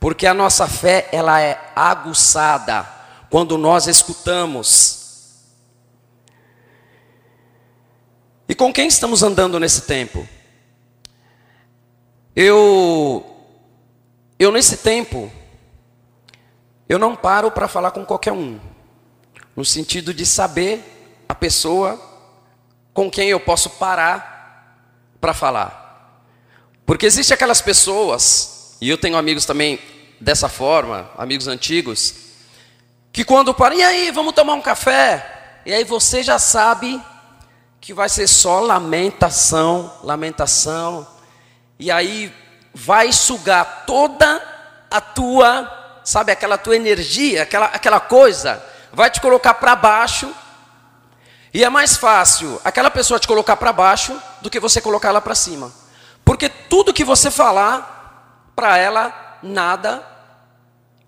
Porque 0.00 0.26
a 0.26 0.34
nossa 0.34 0.68
fé, 0.68 1.08
ela 1.12 1.40
é 1.40 1.72
aguçada 1.74 2.88
quando 3.30 3.58
nós 3.58 3.86
escutamos. 3.86 4.98
E 8.48 8.54
com 8.54 8.72
quem 8.72 8.88
estamos 8.88 9.22
andando 9.22 9.58
nesse 9.60 9.82
tempo? 9.82 10.26
Eu 12.34 13.34
eu 14.38 14.52
nesse 14.52 14.76
tempo 14.76 15.30
eu 16.88 16.98
não 16.98 17.14
paro 17.14 17.50
para 17.50 17.68
falar 17.68 17.90
com 17.90 18.04
qualquer 18.04 18.32
um, 18.32 18.58
no 19.54 19.64
sentido 19.64 20.14
de 20.14 20.24
saber 20.24 21.24
a 21.28 21.34
pessoa 21.34 22.00
com 22.94 23.10
quem 23.10 23.28
eu 23.28 23.38
posso 23.38 23.70
parar 23.70 24.88
para 25.20 25.34
falar. 25.34 26.22
Porque 26.86 27.04
existe 27.04 27.34
aquelas 27.34 27.60
pessoas, 27.60 28.57
e 28.80 28.88
eu 28.88 28.98
tenho 28.98 29.16
amigos 29.16 29.44
também 29.44 29.80
dessa 30.20 30.48
forma, 30.48 31.10
amigos 31.16 31.48
antigos, 31.48 32.14
que 33.12 33.24
quando 33.24 33.54
param, 33.54 33.76
e 33.76 33.82
aí, 33.82 34.10
vamos 34.10 34.34
tomar 34.34 34.54
um 34.54 34.60
café? 34.60 35.60
E 35.66 35.72
aí 35.72 35.84
você 35.84 36.22
já 36.22 36.38
sabe 36.38 37.02
que 37.80 37.92
vai 37.92 38.08
ser 38.08 38.26
só 38.26 38.60
lamentação, 38.60 39.92
lamentação, 40.02 41.06
e 41.78 41.90
aí 41.90 42.32
vai 42.74 43.12
sugar 43.12 43.84
toda 43.86 44.42
a 44.90 45.00
tua, 45.00 46.00
sabe, 46.04 46.32
aquela 46.32 46.58
tua 46.58 46.76
energia, 46.76 47.42
aquela, 47.42 47.66
aquela 47.66 48.00
coisa, 48.00 48.62
vai 48.92 49.10
te 49.10 49.20
colocar 49.20 49.54
para 49.54 49.74
baixo 49.76 50.32
e 51.52 51.64
é 51.64 51.68
mais 51.68 51.96
fácil 51.96 52.60
aquela 52.64 52.90
pessoa 52.90 53.18
te 53.18 53.26
colocar 53.26 53.56
para 53.56 53.72
baixo 53.72 54.16
do 54.40 54.50
que 54.50 54.60
você 54.60 54.80
colocar 54.80 55.08
ela 55.08 55.20
para 55.20 55.34
cima. 55.34 55.72
Porque 56.24 56.48
tudo 56.48 56.92
que 56.92 57.04
você 57.04 57.30
falar 57.30 57.97
para 58.58 58.76
ela, 58.76 59.38
nada, 59.40 60.04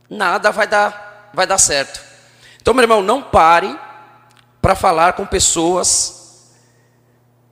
nada 0.08 0.52
vai 0.52 0.68
dar, 0.68 1.32
vai 1.34 1.48
dar 1.48 1.58
certo. 1.58 2.00
Então, 2.62 2.72
meu 2.72 2.84
irmão, 2.84 3.02
não 3.02 3.20
pare 3.20 3.76
para 4.62 4.76
falar 4.76 5.14
com 5.14 5.26
pessoas 5.26 6.54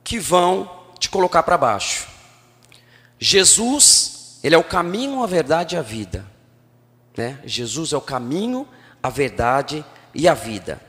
que 0.01 0.17
vão 0.17 0.87
te 0.97 1.09
colocar 1.09 1.43
para 1.43 1.57
baixo. 1.57 2.07
Jesus, 3.19 4.39
ele 4.41 4.55
é 4.55 4.57
o 4.57 4.63
caminho, 4.63 5.21
a 5.21 5.27
verdade 5.27 5.75
e 5.75 5.77
a 5.77 5.81
vida. 5.81 6.25
Né? 7.17 7.37
Jesus 7.43 7.91
é 7.91 7.97
o 7.97 8.01
caminho, 8.01 8.65
a 9.03 9.09
verdade 9.09 9.83
e 10.15 10.29
a 10.29 10.33
vida. 10.33 10.79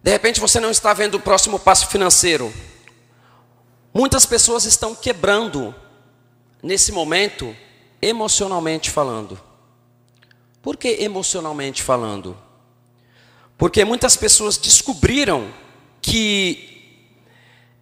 De 0.00 0.12
repente 0.12 0.38
você 0.38 0.60
não 0.60 0.70
está 0.70 0.94
vendo 0.94 1.16
o 1.16 1.20
próximo 1.20 1.58
passo 1.58 1.88
financeiro. 1.88 2.54
Muitas 3.92 4.24
pessoas 4.24 4.64
estão 4.66 4.94
quebrando 4.94 5.81
nesse 6.62 6.92
momento, 6.92 7.56
emocionalmente 8.00 8.90
falando. 8.90 9.40
Por 10.60 10.76
que 10.76 10.88
emocionalmente 11.00 11.82
falando? 11.82 12.36
Porque 13.58 13.84
muitas 13.84 14.16
pessoas 14.16 14.56
descobriram 14.56 15.52
que 16.00 17.06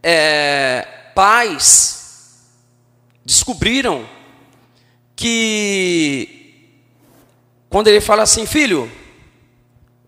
é, 0.02 1.10
pais 1.14 2.48
descobriram 3.24 4.08
que 5.14 6.80
quando 7.68 7.88
ele 7.88 8.00
fala 8.00 8.22
assim, 8.22 8.46
filho, 8.46 8.90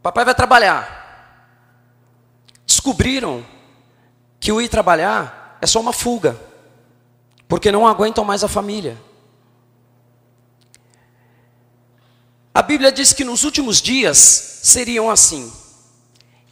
papai 0.02 0.24
vai 0.24 0.34
trabalhar 0.34 1.02
descobriram 2.82 3.46
que 4.40 4.50
o 4.50 4.60
ir 4.60 4.68
trabalhar 4.68 5.56
é 5.60 5.66
só 5.66 5.78
uma 5.78 5.92
fuga, 5.92 6.36
porque 7.48 7.72
não 7.72 7.86
aguentam 7.86 8.24
mais 8.24 8.42
a 8.42 8.48
família. 8.48 9.00
A 12.54 12.62
Bíblia 12.62 12.92
diz 12.92 13.12
que 13.12 13.24
nos 13.24 13.44
últimos 13.44 13.80
dias 13.80 14.18
seriam 14.62 15.10
assim. 15.10 15.52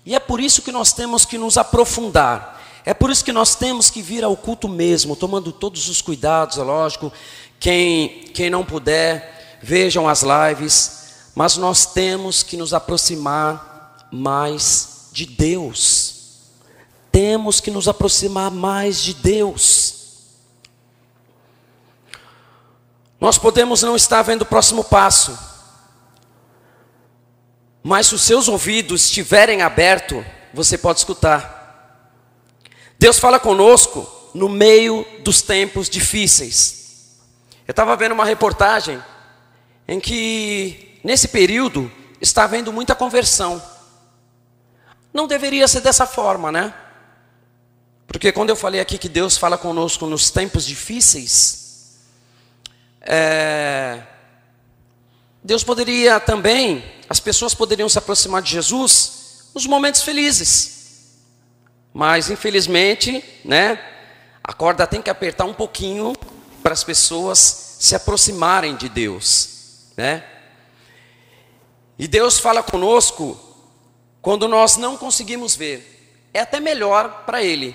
E 0.04 0.14
é 0.14 0.18
por 0.18 0.40
isso 0.40 0.62
que 0.62 0.72
nós 0.72 0.92
temos 0.92 1.24
que 1.24 1.36
nos 1.36 1.58
aprofundar. 1.58 2.58
É 2.84 2.94
por 2.94 3.10
isso 3.10 3.24
que 3.24 3.32
nós 3.32 3.54
temos 3.54 3.90
que 3.90 4.00
vir 4.00 4.24
ao 4.24 4.36
culto 4.36 4.68
mesmo, 4.68 5.14
tomando 5.14 5.52
todos 5.52 5.88
os 5.88 6.00
cuidados, 6.00 6.56
é 6.56 6.62
lógico. 6.62 7.12
Quem, 7.58 8.24
quem 8.32 8.48
não 8.48 8.64
puder, 8.64 9.58
vejam 9.62 10.08
as 10.08 10.22
lives. 10.22 11.30
Mas 11.34 11.56
nós 11.56 11.86
temos 11.86 12.42
que 12.42 12.56
nos 12.56 12.72
aproximar 12.72 14.08
mais 14.10 15.08
de 15.12 15.26
Deus 15.26 16.20
temos 17.10 17.60
que 17.60 17.70
nos 17.70 17.88
aproximar 17.88 18.50
mais 18.50 19.02
de 19.02 19.14
Deus. 19.14 19.99
Nós 23.20 23.36
podemos 23.36 23.82
não 23.82 23.94
estar 23.94 24.22
vendo 24.22 24.42
o 24.42 24.46
próximo 24.46 24.82
passo, 24.82 25.38
mas 27.82 28.06
se 28.06 28.14
os 28.14 28.22
seus 28.22 28.48
ouvidos 28.48 29.04
estiverem 29.04 29.60
abertos, 29.60 30.24
você 30.54 30.78
pode 30.78 31.00
escutar. 31.00 31.58
Deus 32.98 33.18
fala 33.18 33.38
conosco 33.38 34.10
no 34.34 34.48
meio 34.48 35.06
dos 35.22 35.42
tempos 35.42 35.88
difíceis. 35.88 37.18
Eu 37.66 37.72
estava 37.72 37.96
vendo 37.96 38.12
uma 38.12 38.24
reportagem 38.24 39.02
em 39.86 40.00
que, 40.00 40.98
nesse 41.04 41.28
período, 41.28 41.90
está 42.20 42.44
havendo 42.44 42.72
muita 42.72 42.94
conversão. 42.94 43.62
Não 45.12 45.26
deveria 45.26 45.66
ser 45.68 45.80
dessa 45.80 46.06
forma, 46.06 46.50
né? 46.52 46.74
Porque 48.06 48.32
quando 48.32 48.50
eu 48.50 48.56
falei 48.56 48.80
aqui 48.80 48.98
que 48.98 49.08
Deus 49.08 49.36
fala 49.36 49.56
conosco 49.56 50.06
nos 50.06 50.30
tempos 50.30 50.64
difíceis, 50.66 51.69
é, 53.00 54.02
Deus 55.42 55.64
poderia 55.64 56.20
também, 56.20 56.84
as 57.08 57.18
pessoas 57.18 57.54
poderiam 57.54 57.88
se 57.88 57.98
aproximar 57.98 58.42
de 58.42 58.50
Jesus 58.50 59.50
nos 59.54 59.66
momentos 59.66 60.02
felizes. 60.02 61.16
Mas 61.92 62.30
infelizmente, 62.30 63.24
né, 63.44 63.80
a 64.44 64.52
corda 64.52 64.86
tem 64.86 65.02
que 65.02 65.10
apertar 65.10 65.44
um 65.44 65.54
pouquinho 65.54 66.12
para 66.62 66.72
as 66.72 66.84
pessoas 66.84 67.76
se 67.80 67.94
aproximarem 67.94 68.76
de 68.76 68.88
Deus, 68.88 69.88
né? 69.96 70.24
E 71.98 72.06
Deus 72.06 72.38
fala 72.38 72.62
conosco 72.62 73.38
quando 74.22 74.46
nós 74.48 74.76
não 74.76 74.96
conseguimos 74.96 75.56
ver. 75.56 76.28
É 76.32 76.40
até 76.40 76.60
melhor 76.60 77.24
para 77.24 77.42
ele, 77.42 77.74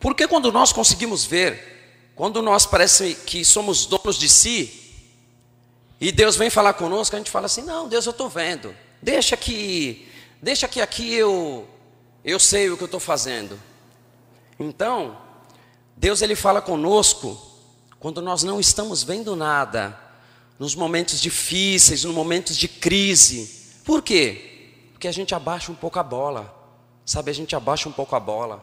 porque 0.00 0.26
quando 0.26 0.50
nós 0.50 0.72
conseguimos 0.72 1.24
ver, 1.24 1.71
quando 2.14 2.42
nós 2.42 2.66
parece 2.66 3.14
que 3.14 3.44
somos 3.44 3.86
donos 3.86 4.18
de 4.18 4.28
si, 4.28 4.80
e 6.00 6.10
Deus 6.10 6.36
vem 6.36 6.50
falar 6.50 6.74
conosco, 6.74 7.16
a 7.16 7.18
gente 7.18 7.30
fala 7.30 7.46
assim: 7.46 7.62
"Não, 7.62 7.88
Deus, 7.88 8.06
eu 8.06 8.10
estou 8.10 8.28
vendo. 8.28 8.74
Deixa 9.00 9.36
que, 9.36 10.08
deixa 10.40 10.68
que 10.68 10.80
aqui 10.80 11.14
eu 11.14 11.68
eu 12.24 12.38
sei 12.38 12.70
o 12.70 12.76
que 12.76 12.82
eu 12.82 12.86
estou 12.86 13.00
fazendo". 13.00 13.58
Então, 14.58 15.16
Deus 15.96 16.22
ele 16.22 16.34
fala 16.34 16.60
conosco 16.60 17.40
quando 17.98 18.20
nós 18.20 18.42
não 18.42 18.58
estamos 18.58 19.04
vendo 19.04 19.36
nada, 19.36 19.96
nos 20.58 20.74
momentos 20.74 21.20
difíceis, 21.20 22.04
nos 22.04 22.14
momentos 22.14 22.56
de 22.56 22.66
crise. 22.66 23.80
Por 23.84 24.02
quê? 24.02 24.70
Porque 24.92 25.08
a 25.08 25.12
gente 25.12 25.34
abaixa 25.34 25.70
um 25.70 25.74
pouco 25.74 25.98
a 25.98 26.02
bola. 26.02 26.52
Sabe, 27.04 27.30
a 27.30 27.34
gente 27.34 27.54
abaixa 27.54 27.88
um 27.88 27.92
pouco 27.92 28.14
a 28.14 28.20
bola. 28.20 28.62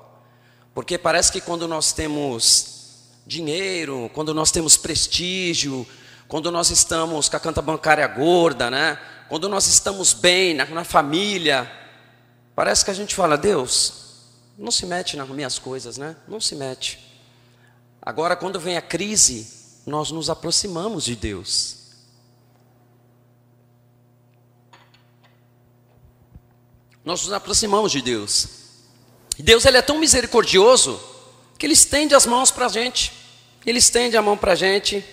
Porque 0.73 0.97
parece 0.97 1.31
que 1.31 1.41
quando 1.41 1.67
nós 1.67 1.91
temos 1.91 2.78
dinheiro, 3.25 4.09
quando 4.13 4.33
nós 4.33 4.51
temos 4.51 4.77
prestígio, 4.77 5.87
quando 6.27 6.51
nós 6.51 6.69
estamos 6.69 7.27
com 7.27 7.37
a 7.37 7.39
conta 7.39 7.61
bancária 7.61 8.07
gorda, 8.07 8.69
né? 8.69 8.99
Quando 9.27 9.49
nós 9.49 9.67
estamos 9.67 10.13
bem 10.13 10.53
na, 10.53 10.65
na 10.65 10.83
família, 10.83 11.71
parece 12.55 12.85
que 12.85 12.91
a 12.91 12.93
gente 12.93 13.15
fala, 13.15 13.37
Deus, 13.37 14.23
não 14.57 14.71
se 14.71 14.85
mete 14.85 15.17
nas 15.17 15.27
minhas 15.29 15.57
coisas, 15.57 15.97
né? 15.97 16.15
Não 16.27 16.39
se 16.39 16.55
mete. 16.55 16.99
Agora, 18.01 18.35
quando 18.35 18.59
vem 18.59 18.77
a 18.77 18.81
crise, 18.81 19.81
nós 19.85 20.11
nos 20.11 20.29
aproximamos 20.29 21.03
de 21.03 21.15
Deus. 21.15 21.77
Nós 27.03 27.23
nos 27.23 27.33
aproximamos 27.33 27.91
de 27.91 28.01
Deus. 28.01 28.47
Deus 29.39 29.65
ele 29.65 29.77
é 29.77 29.81
tão 29.81 29.97
misericordioso 29.97 30.99
que 31.59 31.65
ele 31.65 31.73
estende 31.73 32.15
as 32.15 32.25
mãos 32.25 32.49
para 32.49 32.67
a 32.67 32.69
gente. 32.69 33.11
Ele 33.65 33.79
estende 33.79 34.15
a 34.15 34.21
mão 34.21 34.37
para 34.37 34.53
a 34.53 34.55
gente. 34.55 35.03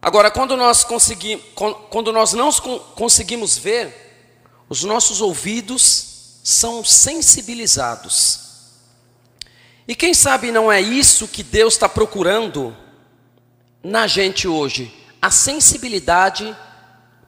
Agora, 0.00 0.30
quando 0.30 0.56
nós, 0.56 0.84
consegui, 0.84 1.36
quando 1.90 2.12
nós 2.12 2.32
não 2.32 2.52
conseguimos 2.94 3.58
ver, 3.58 3.92
os 4.68 4.84
nossos 4.84 5.20
ouvidos 5.20 6.38
são 6.44 6.84
sensibilizados. 6.84 8.40
E 9.88 9.96
quem 9.96 10.14
sabe 10.14 10.52
não 10.52 10.70
é 10.70 10.80
isso 10.80 11.26
que 11.26 11.42
Deus 11.42 11.74
está 11.74 11.88
procurando 11.88 12.74
na 13.82 14.06
gente 14.06 14.46
hoje, 14.46 14.94
a 15.20 15.30
sensibilidade 15.30 16.56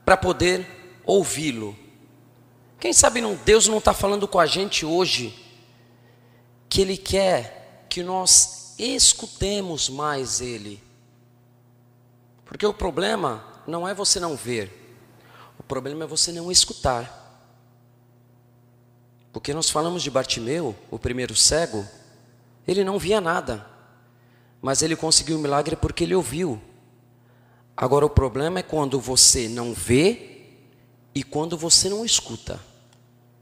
para 0.05 0.17
poder 0.17 1.01
ouvi-lo. 1.05 1.77
Quem 2.79 2.93
sabe 2.93 3.21
não, 3.21 3.35
Deus 3.35 3.67
não 3.67 3.79
está 3.79 3.93
falando 3.93 4.29
com 4.29 4.39
a 4.39 4.47
gente 4.47 4.87
hoje 4.87 5.35
que 6.69 6.81
Ele 6.81 6.97
quer 6.97 7.56
que 7.97 8.03
nós 8.03 8.75
escutemos 8.79 9.89
mais 9.89 10.43
Ele. 10.43 10.83
Porque 12.45 12.67
o 12.67 12.75
problema 12.75 13.43
não 13.67 13.89
é 13.89 13.95
você 13.95 14.21
não 14.21 14.37
ver, 14.37 14.99
o 15.59 15.63
problema 15.63 16.05
é 16.05 16.07
você 16.07 16.31
não 16.31 16.53
escutar. 16.53 17.49
Porque 19.33 19.55
nós 19.55 19.71
falamos 19.71 20.03
de 20.03 20.11
Bartimeu, 20.11 20.77
o 20.91 20.99
primeiro 20.99 21.35
cego, 21.35 21.89
ele 22.69 22.85
não 22.85 22.99
via 22.99 23.19
nada, 23.19 23.67
mas 24.61 24.83
ele 24.83 24.95
conseguiu 24.95 25.39
o 25.39 25.41
milagre 25.41 25.75
porque 25.75 26.05
ele 26.05 26.15
ouviu. 26.15 26.61
Agora 27.75 28.05
o 28.05 28.11
problema 28.11 28.59
é 28.59 28.63
quando 28.63 29.01
você 29.01 29.49
não 29.49 29.73
vê 29.73 30.43
e 31.15 31.23
quando 31.23 31.57
você 31.57 31.89
não 31.89 32.05
escuta, 32.05 32.61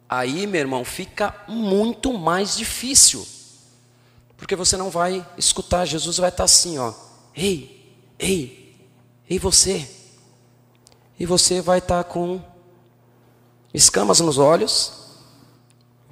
aí, 0.09 0.47
meu 0.47 0.61
irmão, 0.61 0.85
fica 0.85 1.45
muito 1.49 2.13
mais 2.17 2.57
difícil. 2.57 3.34
Porque 4.45 4.55
você 4.55 4.77
não 4.77 4.91
vai 4.91 5.27
escutar, 5.39 5.87
Jesus 5.87 6.19
vai 6.19 6.29
estar 6.29 6.45
assim, 6.45 6.77
ó. 6.77 6.93
Ei, 7.35 7.99
ei, 8.19 8.77
ei 9.27 9.39
você. 9.39 9.91
E 11.19 11.25
você 11.25 11.63
vai 11.63 11.79
estar 11.79 12.05
com 12.05 12.39
escamas 13.73 14.21
nos 14.21 14.37
olhos, 14.37 14.93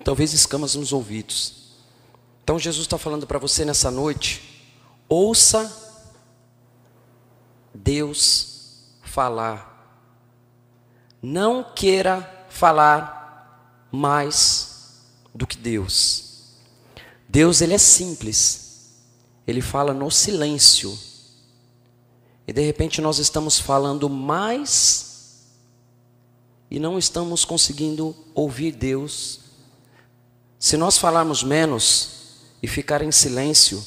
talvez 0.03 0.33
escamas 0.33 0.75
nos 0.77 0.95
ouvidos. 0.95 1.75
Então 2.43 2.59
Jesus 2.59 2.87
está 2.87 2.97
falando 2.97 3.27
para 3.27 3.39
você 3.39 3.67
nessa 3.67 3.91
noite, 3.91 4.65
ouça 5.09 5.71
Deus 7.75 8.87
falar 9.03 9.73
não 11.23 11.63
queira 11.63 12.47
falar 12.49 13.87
mais 13.93 15.07
do 15.33 15.47
que 15.47 15.57
Deus. 15.57 16.32
Deus 17.33 17.63
ele 17.63 17.73
é 17.73 17.79
simples. 17.79 18.91
Ele 19.47 19.63
fala 19.63 19.95
no 19.95 20.11
silêncio. 20.11 20.97
E 22.47 22.53
de 22.53 22.61
repente 22.61 23.01
nós 23.01 23.19
estamos 23.19 23.59
falando 23.59 24.07
mais 24.11 25.47
e 26.71 26.79
não 26.79 26.99
estamos 26.99 27.43
conseguindo 27.43 28.15
ouvir 28.35 28.73
Deus. 28.73 29.41
Se 30.59 30.77
nós 30.77 30.99
falarmos 30.99 31.43
menos 31.43 32.11
e 32.63 32.69
ficar 32.69 33.01
em 33.01 33.11
silêncio, 33.11 33.83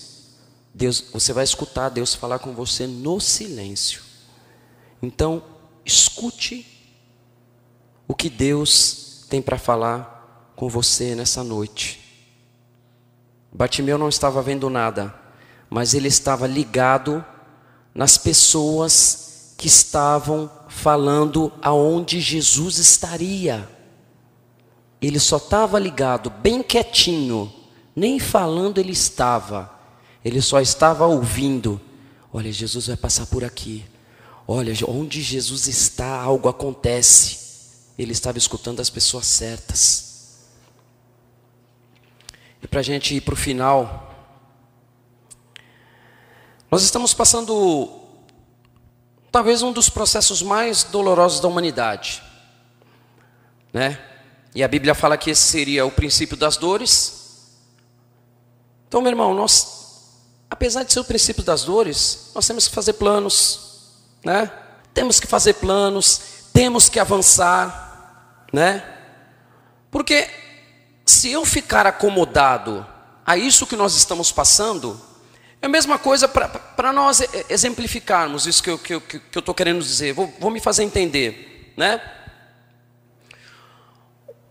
Deus, 0.73 1.03
você 1.13 1.31
vai 1.31 1.43
escutar 1.43 1.89
Deus 1.89 2.15
falar 2.15 2.39
com 2.39 2.51
você 2.51 2.87
no 2.87 3.19
silêncio. 3.19 4.01
Então, 5.03 5.43
escute 5.85 6.65
o 8.07 8.15
que 8.15 8.27
Deus 8.27 9.23
tem 9.29 9.39
para 9.39 9.59
falar 9.59 10.51
com 10.55 10.67
você 10.67 11.13
nessa 11.13 11.43
noite. 11.43 12.04
Bartimeu 13.55 13.97
não 13.97 14.09
estava 14.09 14.41
vendo 14.41 14.69
nada, 14.69 15.13
mas 15.69 15.93
ele 15.93 16.07
estava 16.07 16.45
ligado 16.45 17.23
nas 17.93 18.17
pessoas 18.17 19.53
que 19.57 19.67
estavam 19.67 20.49
falando 20.67 21.51
aonde 21.61 22.19
Jesus 22.19 22.77
estaria. 22.77 23.67
Ele 25.01 25.19
só 25.19 25.37
estava 25.37 25.79
ligado, 25.79 26.29
bem 26.29 26.61
quietinho, 26.61 27.51
nem 27.95 28.19
falando 28.19 28.79
ele 28.79 28.91
estava. 28.91 29.71
Ele 30.23 30.41
só 30.41 30.59
estava 30.59 31.05
ouvindo. 31.05 31.79
Olha, 32.33 32.51
Jesus 32.51 32.87
vai 32.87 32.97
passar 32.97 33.25
por 33.27 33.43
aqui. 33.43 33.85
Olha, 34.47 34.73
onde 34.87 35.21
Jesus 35.21 35.67
está, 35.67 36.21
algo 36.21 36.49
acontece 36.49 37.45
ele 37.97 38.11
estava 38.11 38.37
escutando 38.37 38.79
as 38.79 38.89
pessoas 38.89 39.25
certas. 39.25 40.14
E 42.61 42.67
para 42.67 42.79
a 42.79 42.83
gente 42.83 43.15
ir 43.15 43.21
para 43.21 43.33
o 43.33 43.37
final, 43.37 44.13
nós 46.69 46.83
estamos 46.83 47.13
passando 47.13 48.01
talvez 49.31 49.61
um 49.61 49.71
dos 49.71 49.89
processos 49.89 50.41
mais 50.41 50.83
dolorosos 50.83 51.39
da 51.39 51.47
humanidade, 51.47 52.21
né? 53.73 53.99
E 54.53 54.63
a 54.63 54.67
Bíblia 54.67 54.95
fala 54.95 55.17
que 55.17 55.29
esse 55.29 55.41
seria 55.41 55.85
o 55.85 55.91
princípio 55.91 56.37
das 56.37 56.55
dores. 56.55 57.57
Então, 58.87 59.01
meu 59.01 59.11
irmão, 59.11 59.33
nós, 59.33 60.21
apesar 60.49 60.83
de 60.83 60.93
ser 60.93 61.01
o 61.01 61.05
princípio 61.05 61.43
das 61.43 61.63
dores, 61.63 62.31
nós 62.33 62.47
temos 62.47 62.67
que 62.67 62.73
fazer 62.73 62.93
planos, 62.93 63.91
né? 64.23 64.51
Temos 64.93 65.19
que 65.19 65.27
fazer 65.27 65.55
planos, 65.55 66.21
temos 66.53 66.87
que 66.87 66.99
avançar 66.99 67.85
né? 68.55 68.83
Porque 69.91 70.27
se 71.05 71.31
eu 71.31 71.45
ficar 71.45 71.85
acomodado 71.85 72.85
a 73.25 73.37
isso 73.37 73.67
que 73.67 73.75
nós 73.75 73.95
estamos 73.95 74.31
passando, 74.31 74.99
é 75.61 75.65
a 75.65 75.69
mesma 75.69 75.97
coisa 75.97 76.27
para 76.27 76.93
nós 76.93 77.21
exemplificarmos 77.49 78.45
isso 78.45 78.61
que 78.61 78.69
eu 78.69 78.75
estou 78.75 79.01
que, 79.01 79.19
que 79.19 79.53
querendo 79.53 79.81
dizer. 79.81 80.13
Vou, 80.13 80.33
vou, 80.39 80.51
me 80.51 80.59
fazer 80.59 80.83
entender, 80.83 81.73
né? 81.77 82.01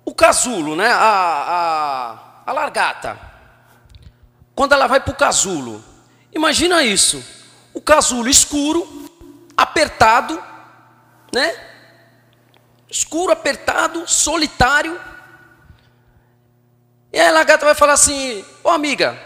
O 0.04 0.14
casulo, 0.14 0.76
né? 0.76 0.88
A, 0.88 0.98
a, 0.98 2.50
a 2.50 2.52
largata. 2.52 3.18
Quando 4.54 4.72
ela 4.72 4.86
vai 4.86 5.00
para 5.00 5.12
o 5.12 5.16
casulo, 5.16 5.84
imagina 6.32 6.82
isso: 6.82 7.24
o 7.72 7.80
casulo 7.80 8.28
escuro, 8.28 9.08
apertado, 9.56 10.40
né? 11.32 11.54
escuro, 12.94 13.32
apertado, 13.32 14.06
solitário. 14.06 14.98
E 17.14 17.20
aí 17.20 17.28
a 17.28 17.30
lagarta 17.30 17.64
vai 17.64 17.76
falar 17.76 17.92
assim: 17.92 18.44
Ô 18.64 18.70
oh, 18.70 18.70
amiga, 18.70 19.16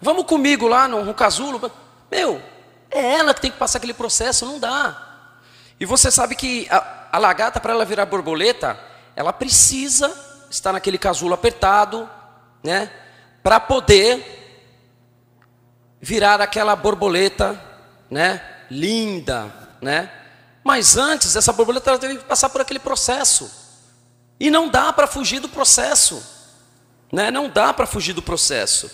vamos 0.00 0.24
comigo 0.24 0.68
lá 0.68 0.86
no, 0.86 1.04
no 1.04 1.12
casulo. 1.12 1.60
Meu, 2.08 2.40
é 2.88 3.16
ela 3.16 3.34
que 3.34 3.40
tem 3.40 3.50
que 3.50 3.58
passar 3.58 3.78
aquele 3.78 3.92
processo, 3.92 4.46
não 4.46 4.60
dá. 4.60 5.32
E 5.80 5.84
você 5.84 6.12
sabe 6.12 6.36
que 6.36 6.68
a, 6.70 7.08
a 7.10 7.18
lagarta, 7.18 7.58
para 7.58 7.72
ela 7.72 7.84
virar 7.84 8.06
borboleta, 8.06 8.78
ela 9.16 9.32
precisa 9.32 10.16
estar 10.48 10.72
naquele 10.72 10.96
casulo 10.96 11.34
apertado, 11.34 12.08
né? 12.62 12.88
Para 13.42 13.58
poder 13.58 14.70
virar 16.00 16.40
aquela 16.40 16.76
borboleta, 16.76 17.60
né? 18.08 18.40
Linda, 18.70 19.52
né? 19.82 20.08
Mas 20.62 20.96
antes, 20.96 21.34
essa 21.34 21.52
borboleta 21.52 21.90
ela 21.90 21.98
teve 21.98 22.18
que 22.18 22.24
passar 22.24 22.48
por 22.48 22.60
aquele 22.60 22.78
processo. 22.78 23.50
E 24.38 24.50
não 24.52 24.68
dá 24.68 24.92
para 24.92 25.08
fugir 25.08 25.40
do 25.40 25.48
processo. 25.48 26.33
Né? 27.12 27.30
Não 27.30 27.48
dá 27.48 27.72
para 27.72 27.86
fugir 27.86 28.12
do 28.12 28.22
processo. 28.22 28.90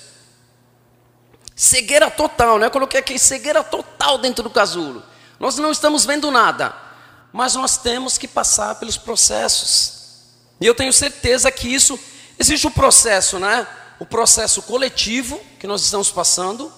Cegueira 1.55 2.11
total, 2.11 2.59
né? 2.59 2.66
Eu 2.66 2.70
coloquei 2.70 3.01
aqui 3.01 3.18
cegueira 3.18 3.62
total 3.62 4.18
dentro 4.18 4.42
do 4.42 4.51
casulo. 4.51 5.03
Nós 5.38 5.57
não 5.57 5.70
estamos 5.70 6.05
vendo 6.05 6.31
nada, 6.31 6.75
mas 7.33 7.55
nós 7.55 7.77
temos 7.77 8.16
que 8.16 8.29
passar 8.29 8.77
pelos 8.77 8.96
processos. 8.96 10.01
E 10.61 10.66
eu 10.66 10.75
tenho 10.75 10.92
certeza 10.92 11.51
que 11.51 11.68
isso 11.68 11.99
existe 12.38 12.66
o 12.66 12.70
um 12.70 12.73
processo, 12.73 13.38
né? 13.38 13.66
O 13.99 14.07
processo 14.07 14.62
coletivo 14.62 15.40
que 15.59 15.66
nós 15.66 15.83
estamos 15.83 16.11
passando 16.11 16.73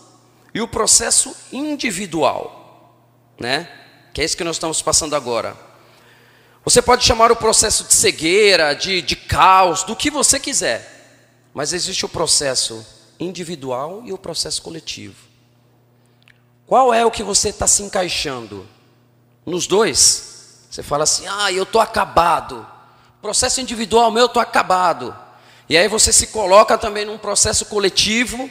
e 0.55 0.61
o 0.61 0.69
processo 0.69 1.35
individual, 1.53 2.97
né? 3.39 3.69
que 4.13 4.21
é 4.21 4.25
isso 4.25 4.37
que 4.37 4.45
nós 4.45 4.57
estamos 4.57 4.83
passando 4.83 5.17
agora. 5.17 5.57
Você 6.65 6.83
pode 6.83 7.05
chamar 7.05 7.33
o 7.33 7.37
processo 7.37 7.85
de 7.85 7.95
cegueira, 7.95 8.75
de, 8.75 9.03
de 9.03 9.17
caos, 9.17 9.83
do 9.83 9.97
que 9.97 10.11
você 10.11 10.39
quiser, 10.39 10.92
mas 11.55 11.73
existe 11.73 12.05
o 12.05 12.09
processo 12.09 12.85
individual 13.19 14.03
e 14.05 14.13
o 14.13 14.19
processo 14.19 14.63
coletivo. 14.63 15.17
Qual 16.67 16.93
é 16.93 17.05
o 17.05 17.11
que 17.11 17.23
você 17.23 17.51
está 17.51 17.67
se 17.67 17.83
encaixando? 17.83 18.67
Nos 19.45 19.67
dois? 19.67 20.67
Você 20.71 20.83
fala 20.83 21.05
assim, 21.05 21.27
ah, 21.29 21.53
eu 21.53 21.65
estou 21.65 21.81
acabado. 21.81 22.67
Processo 23.21 23.61
individual 23.61 24.11
meu, 24.11 24.23
eu 24.23 24.27
estou 24.27 24.41
acabado. 24.41 25.15
E 25.69 25.77
aí 25.77 25.87
você 25.87 26.13
se 26.13 26.29
coloca 26.29 26.79
também 26.79 27.05
num 27.05 27.19
processo 27.19 27.67
coletivo. 27.67 28.49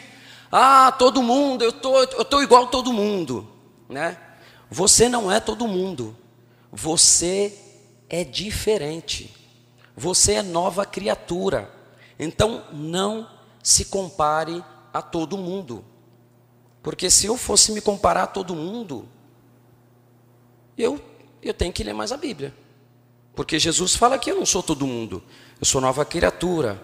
Ah, 0.52 0.92
todo 0.92 1.24
mundo, 1.24 1.64
eu 1.64 1.70
estou 1.70 2.00
eu 2.04 2.26
tô 2.26 2.42
igual 2.42 2.66
a 2.66 2.68
todo 2.68 2.94
mundo. 2.94 3.48
Né? 3.90 4.18
Você 4.70 5.10
não 5.10 5.32
é 5.32 5.40
todo 5.40 5.68
mundo. 5.68 6.16
Você 6.72 7.58
é 8.10 8.24
diferente. 8.24 9.36
Você 9.98 10.34
é 10.34 10.42
nova 10.44 10.86
criatura. 10.86 11.81
Então 12.22 12.64
não 12.72 13.28
se 13.64 13.86
compare 13.86 14.64
a 14.94 15.02
todo 15.02 15.40
mundo. 15.40 15.84
Porque 16.84 17.10
se 17.10 17.26
eu 17.26 17.36
fosse 17.36 17.72
me 17.72 17.82
comparar 17.82 18.24
a 18.24 18.28
todo 18.28 18.56
mundo, 18.56 19.10
eu, 20.78 21.02
eu 21.42 21.52
tenho 21.52 21.74
que 21.74 21.84
ler 21.84 21.94
mais 21.94 22.12
a 22.12 22.18
Bíblia. 22.18 22.54
Porque 23.36 23.58
Jesus 23.58 23.96
fala 23.96 24.20
que 24.20 24.30
eu 24.30 24.36
não 24.36 24.46
sou 24.46 24.62
todo 24.62 24.86
mundo, 24.86 25.24
eu 25.60 25.66
sou 25.66 25.82
nova 25.82 26.06
criatura, 26.06 26.80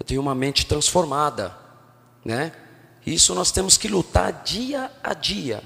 eu 0.00 0.06
tenho 0.06 0.22
uma 0.22 0.34
mente 0.34 0.64
transformada, 0.64 1.54
né? 2.24 2.52
Isso 3.04 3.34
nós 3.34 3.50
temos 3.50 3.76
que 3.76 3.88
lutar 3.88 4.42
dia 4.44 4.90
a 5.02 5.12
dia, 5.12 5.62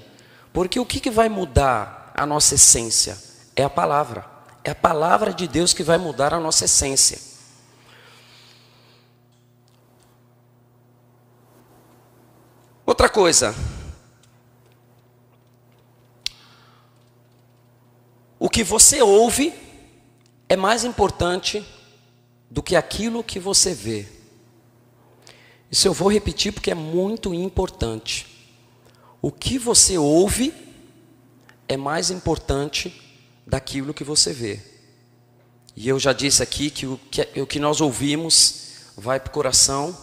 porque 0.51 0.79
o 0.79 0.85
que, 0.85 0.99
que 0.99 1.11
vai 1.11 1.29
mudar 1.29 2.11
a 2.15 2.25
nossa 2.25 2.55
essência? 2.55 3.17
É 3.55 3.63
a 3.63 3.69
palavra, 3.69 4.25
é 4.63 4.71
a 4.71 4.75
palavra 4.75 5.33
de 5.33 5.47
Deus 5.47 5.71
que 5.71 5.83
vai 5.83 5.97
mudar 5.97 6.33
a 6.33 6.39
nossa 6.39 6.65
essência. 6.65 7.32
Coisa, 13.13 13.55
o 18.39 18.49
que 18.49 18.63
você 18.63 19.03
ouve 19.03 19.53
é 20.49 20.57
mais 20.57 20.83
importante 20.83 21.63
do 22.49 22.63
que 22.63 22.75
aquilo 22.75 23.23
que 23.23 23.39
você 23.39 23.71
vê. 23.73 24.07
Isso 25.69 25.87
eu 25.87 25.93
vou 25.93 26.11
repetir 26.11 26.51
porque 26.51 26.71
é 26.71 26.75
muito 26.75 27.33
importante. 27.33 28.27
O 29.21 29.31
que 29.31 29.57
você 29.59 29.97
ouve 29.97 30.51
é 31.67 31.77
mais 31.77 32.09
importante 32.09 32.99
daquilo 33.45 33.93
que 33.93 34.03
você 34.03 34.33
vê. 34.33 34.59
E 35.75 35.87
eu 35.87 35.99
já 35.99 36.13
disse 36.13 36.41
aqui 36.41 36.69
que 36.69 36.87
o 36.87 36.99
que, 37.09 37.41
o 37.41 37.47
que 37.47 37.59
nós 37.59 37.79
ouvimos 37.79 38.91
vai 38.97 39.19
para 39.19 39.29
o 39.29 39.33
coração 39.33 39.95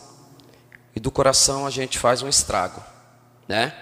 e 0.95 1.01
do 1.01 1.11
coração 1.11 1.67
a 1.67 1.71
gente 1.71 1.99
faz 1.99 2.23
um 2.23 2.29
estrago, 2.29 2.83
né? 3.51 3.75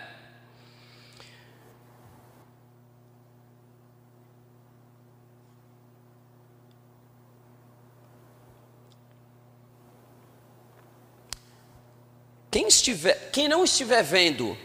Quem, 12.51 12.67
estiver, 12.67 13.31
quem 13.31 13.47
não 13.47 13.63
estiver 13.63 14.03
vendo 14.03 14.57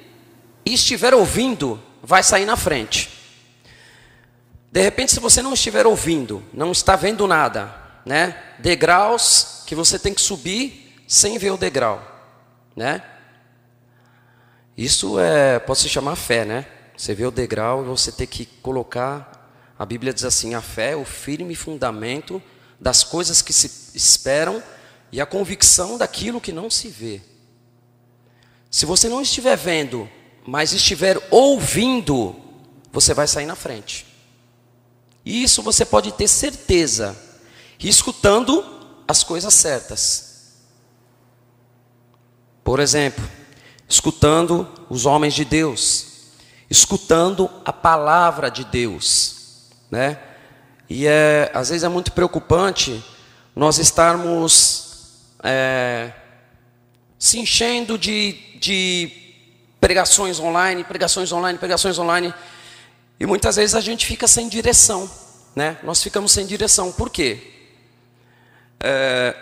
e 0.65 0.73
estiver 0.73 1.13
ouvindo, 1.13 1.83
vai 2.01 2.23
sair 2.23 2.45
na 2.45 2.55
frente. 2.55 3.09
De 4.71 4.81
repente, 4.81 5.11
se 5.11 5.19
você 5.19 5.41
não 5.41 5.53
estiver 5.53 5.85
ouvindo, 5.85 6.41
não 6.53 6.71
está 6.71 6.95
vendo 6.95 7.27
nada, 7.27 7.75
né? 8.05 8.41
Degraus 8.59 9.63
que 9.67 9.75
você 9.75 9.99
tem 9.99 10.13
que 10.13 10.21
subir 10.21 11.03
sem 11.05 11.37
ver 11.37 11.51
o 11.51 11.57
degrau, 11.57 12.01
né? 12.73 13.03
Isso 14.77 15.19
é, 15.19 15.59
pode 15.59 15.79
se 15.79 15.89
chamar 15.89 16.15
fé, 16.15 16.45
né? 16.45 16.65
Você 16.97 17.13
vê 17.13 17.25
o 17.25 17.31
degrau 17.31 17.83
e 17.83 17.87
você 17.87 18.11
tem 18.11 18.27
que 18.27 18.45
colocar. 18.45 19.73
A 19.77 19.85
Bíblia 19.85 20.13
diz 20.13 20.23
assim: 20.23 20.53
a 20.53 20.61
fé 20.61 20.91
é 20.91 20.95
o 20.95 21.05
firme 21.05 21.55
fundamento 21.55 22.41
das 22.79 23.03
coisas 23.03 23.41
que 23.41 23.53
se 23.53 23.95
esperam 23.95 24.61
e 25.11 25.21
a 25.21 25.25
convicção 25.25 25.97
daquilo 25.97 26.41
que 26.41 26.51
não 26.51 26.69
se 26.69 26.89
vê. 26.89 27.21
Se 28.69 28.85
você 28.85 29.07
não 29.07 29.21
estiver 29.21 29.55
vendo, 29.55 30.09
mas 30.45 30.73
estiver 30.73 31.17
ouvindo, 31.29 32.35
você 32.91 33.13
vai 33.13 33.27
sair 33.27 33.45
na 33.45 33.55
frente. 33.55 34.05
E 35.23 35.43
isso 35.43 35.61
você 35.61 35.85
pode 35.85 36.11
ter 36.13 36.27
certeza, 36.27 37.15
escutando 37.79 38.65
as 39.07 39.23
coisas 39.23 39.53
certas. 39.53 40.53
Por 42.63 42.79
exemplo, 42.79 43.23
escutando 43.87 44.67
os 44.89 45.05
homens 45.05 45.33
de 45.33 45.45
Deus, 45.45 46.07
escutando 46.69 47.49
a 47.65 47.73
palavra 47.73 48.49
de 48.49 48.63
Deus, 48.63 49.69
né? 49.91 50.19
E 50.89 51.07
é, 51.07 51.51
às 51.53 51.69
vezes 51.69 51.83
é 51.83 51.89
muito 51.89 52.11
preocupante 52.11 53.03
nós 53.55 53.77
estarmos 53.77 54.93
é, 55.43 56.11
se 57.19 57.39
enchendo 57.39 57.97
de, 57.97 58.33
de 58.59 59.11
pregações 59.79 60.39
online, 60.39 60.83
pregações 60.83 61.31
online, 61.31 61.57
pregações 61.57 61.97
online, 61.99 62.33
e 63.19 63.25
muitas 63.25 63.55
vezes 63.55 63.75
a 63.75 63.81
gente 63.81 64.05
fica 64.05 64.27
sem 64.27 64.49
direção, 64.49 65.09
né? 65.55 65.77
Nós 65.83 66.01
ficamos 66.01 66.31
sem 66.31 66.45
direção, 66.45 66.91
por 66.91 67.09
quê? 67.09 67.51
É, 68.79 69.35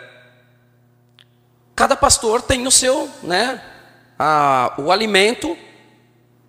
cada 1.76 1.96
pastor 1.96 2.42
tem 2.42 2.68
o 2.68 2.72
seu, 2.72 3.10
né, 3.24 3.60
a, 4.24 4.76
o 4.78 4.92
alimento 4.92 5.58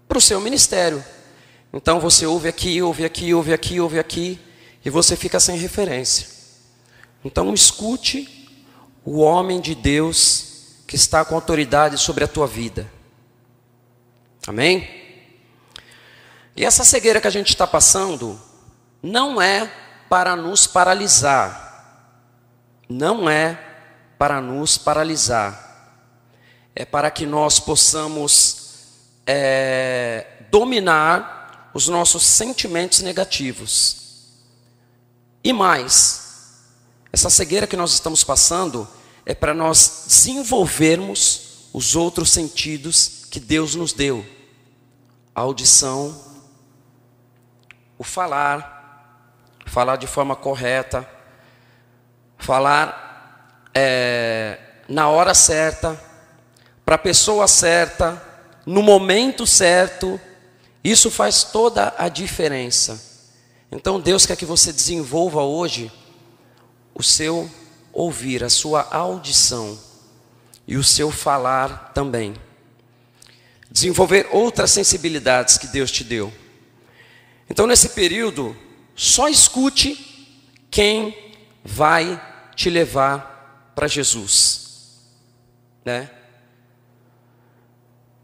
para 0.07 0.18
o 0.18 0.20
seu 0.20 0.39
ministério. 0.43 1.03
Então 1.73 1.99
você 1.99 2.27
ouve 2.27 2.47
aqui, 2.47 2.83
ouve 2.83 3.03
aqui, 3.03 3.33
ouve 3.33 3.55
aqui, 3.55 3.81
ouve 3.81 3.99
aqui, 3.99 4.39
e 4.85 4.91
você 4.91 5.16
fica 5.16 5.41
sem 5.41 5.57
referência. 5.57 6.29
Então 7.25 7.55
escute 7.55 8.51
o 9.03 9.20
homem 9.20 9.59
de 9.59 9.75
Deus 9.75 10.83
que 10.87 10.97
está 10.97 11.25
com 11.25 11.35
autoridade 11.35 11.97
sobre 11.97 12.23
a 12.23 12.29
tua 12.29 12.47
vida. 12.47 12.87
Amém? 14.47 14.87
E 16.55 16.66
essa 16.66 16.85
cegueira 16.85 17.23
que 17.23 17.29
a 17.29 17.31
gente 17.31 17.49
está 17.49 17.66
passando 17.66 18.39
não 19.03 19.41
é 19.41 19.73
para 20.11 20.37
nos 20.37 20.66
paralisar. 20.66 22.20
Não 22.87 23.31
é 23.31 23.59
para 24.18 24.43
nos 24.43 24.77
paralisar. 24.77 25.72
É 26.75 26.85
para 26.85 27.11
que 27.11 27.27
nós 27.27 27.61
possamos 27.61 28.62
é, 29.27 30.27
dominar 30.51 31.70
os 31.75 31.89
nossos 31.89 32.25
sentimentos 32.25 33.01
negativos. 33.01 33.97
E 35.43 35.53
mais, 35.53 36.62
essa 37.12 37.31
cegueira 37.31 37.66
que 37.66 37.77
nós 37.77 37.93
estamos 37.93 38.23
passando 38.23 38.89
é 39.25 39.35
para 39.35 39.55
nós 39.55 40.05
desenvolvermos 40.07 41.68
os 41.73 41.97
outros 41.97 42.31
sentidos 42.31 43.27
que 43.31 43.41
Deus 43.41 43.75
nos 43.75 43.93
deu: 43.93 44.25
a 45.35 45.41
audição, 45.41 46.14
o 47.99 48.05
falar, 48.05 48.73
falar 49.66 49.97
de 49.97 50.07
forma 50.07 50.37
correta, 50.37 51.09
falar 52.37 53.70
é, 53.75 54.59
na 54.89 55.09
hora 55.09 55.35
certa, 55.35 55.99
para 56.85 56.97
a 56.97 56.99
pessoa 56.99 57.47
certa, 57.49 58.22
no 58.66 58.83
momento 58.83 59.47
certo. 59.47 60.20
Isso 60.83 61.11
faz 61.11 61.45
toda 61.45 61.95
a 61.97 62.09
diferença. 62.09 63.01
Então 63.70 64.01
Deus 64.01 64.26
quer 64.26 64.37
que 64.37 64.45
você 64.45 64.72
desenvolva 64.72 65.43
hoje 65.43 65.91
o 66.95 67.03
seu 67.03 67.51
ouvir, 67.93 68.43
a 68.43 68.51
sua 68.51 68.89
audição 68.91 69.78
e 70.66 70.76
o 70.76 70.85
seu 70.85 71.11
falar 71.11 71.93
também. 71.95 72.35
Desenvolver 73.70 74.28
outras 74.30 74.70
sensibilidades 74.70 75.57
que 75.57 75.66
Deus 75.66 75.91
te 75.91 76.05
deu. 76.05 76.33
Então, 77.49 77.66
nesse 77.66 77.91
período, 77.91 78.57
só 78.95 79.28
escute 79.28 80.37
quem 80.70 81.35
vai 81.64 82.20
te 82.55 82.70
levar 82.70 83.72
para 83.74 83.87
Jesus, 83.87 85.01
né? 85.85 86.11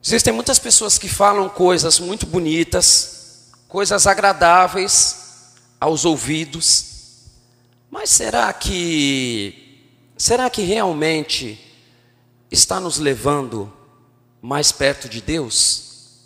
Existem 0.09 0.33
muitas 0.33 0.59
pessoas 0.59 0.97
que 0.97 1.07
falam 1.07 1.51
coisas 1.51 2.01
muito 2.01 2.25
bonitas, 2.25 3.51
coisas 3.69 4.07
agradáveis 4.07 5.53
aos 5.79 6.07
ouvidos, 6.07 7.27
mas 7.91 8.09
será 8.09 8.51
que 8.55 9.87
será 10.17 10.49
que 10.49 10.63
realmente 10.63 11.61
está 12.51 12.81
nos 12.81 12.97
levando 12.97 13.71
mais 14.41 14.73
perto 14.73 15.11
de 15.11 15.21
Deus? 15.21 16.23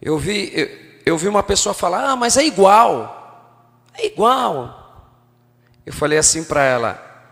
Eu 0.00 0.18
vi 0.18 0.50
eu, 0.54 0.68
eu 1.04 1.18
vi 1.18 1.28
uma 1.28 1.42
pessoa 1.42 1.74
falar: 1.74 2.08
"Ah, 2.08 2.16
mas 2.16 2.38
é 2.38 2.44
igual". 2.46 3.84
É 3.92 4.06
igual. 4.06 5.12
Eu 5.84 5.92
falei 5.92 6.16
assim 6.16 6.42
para 6.42 6.64
ela: 6.64 7.28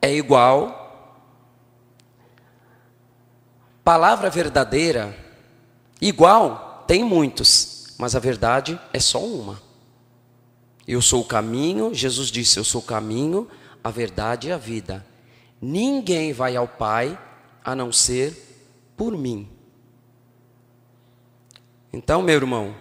"É 0.00 0.14
igual 0.14 0.83
Palavra 3.84 4.30
verdadeira, 4.30 5.14
igual, 6.00 6.84
tem 6.86 7.04
muitos, 7.04 7.94
mas 7.98 8.16
a 8.16 8.18
verdade 8.18 8.80
é 8.94 8.98
só 8.98 9.22
uma. 9.22 9.60
Eu 10.88 11.02
sou 11.02 11.20
o 11.20 11.26
caminho, 11.26 11.92
Jesus 11.94 12.28
disse: 12.28 12.58
Eu 12.58 12.64
sou 12.64 12.80
o 12.80 12.84
caminho, 12.84 13.46
a 13.82 13.90
verdade 13.90 14.48
e 14.48 14.52
a 14.52 14.56
vida. 14.56 15.04
Ninguém 15.60 16.32
vai 16.32 16.56
ao 16.56 16.66
Pai 16.66 17.18
a 17.62 17.74
não 17.74 17.92
ser 17.92 18.92
por 18.96 19.16
mim. 19.16 19.50
Então, 21.92 22.22
meu 22.22 22.34
irmão, 22.34 22.74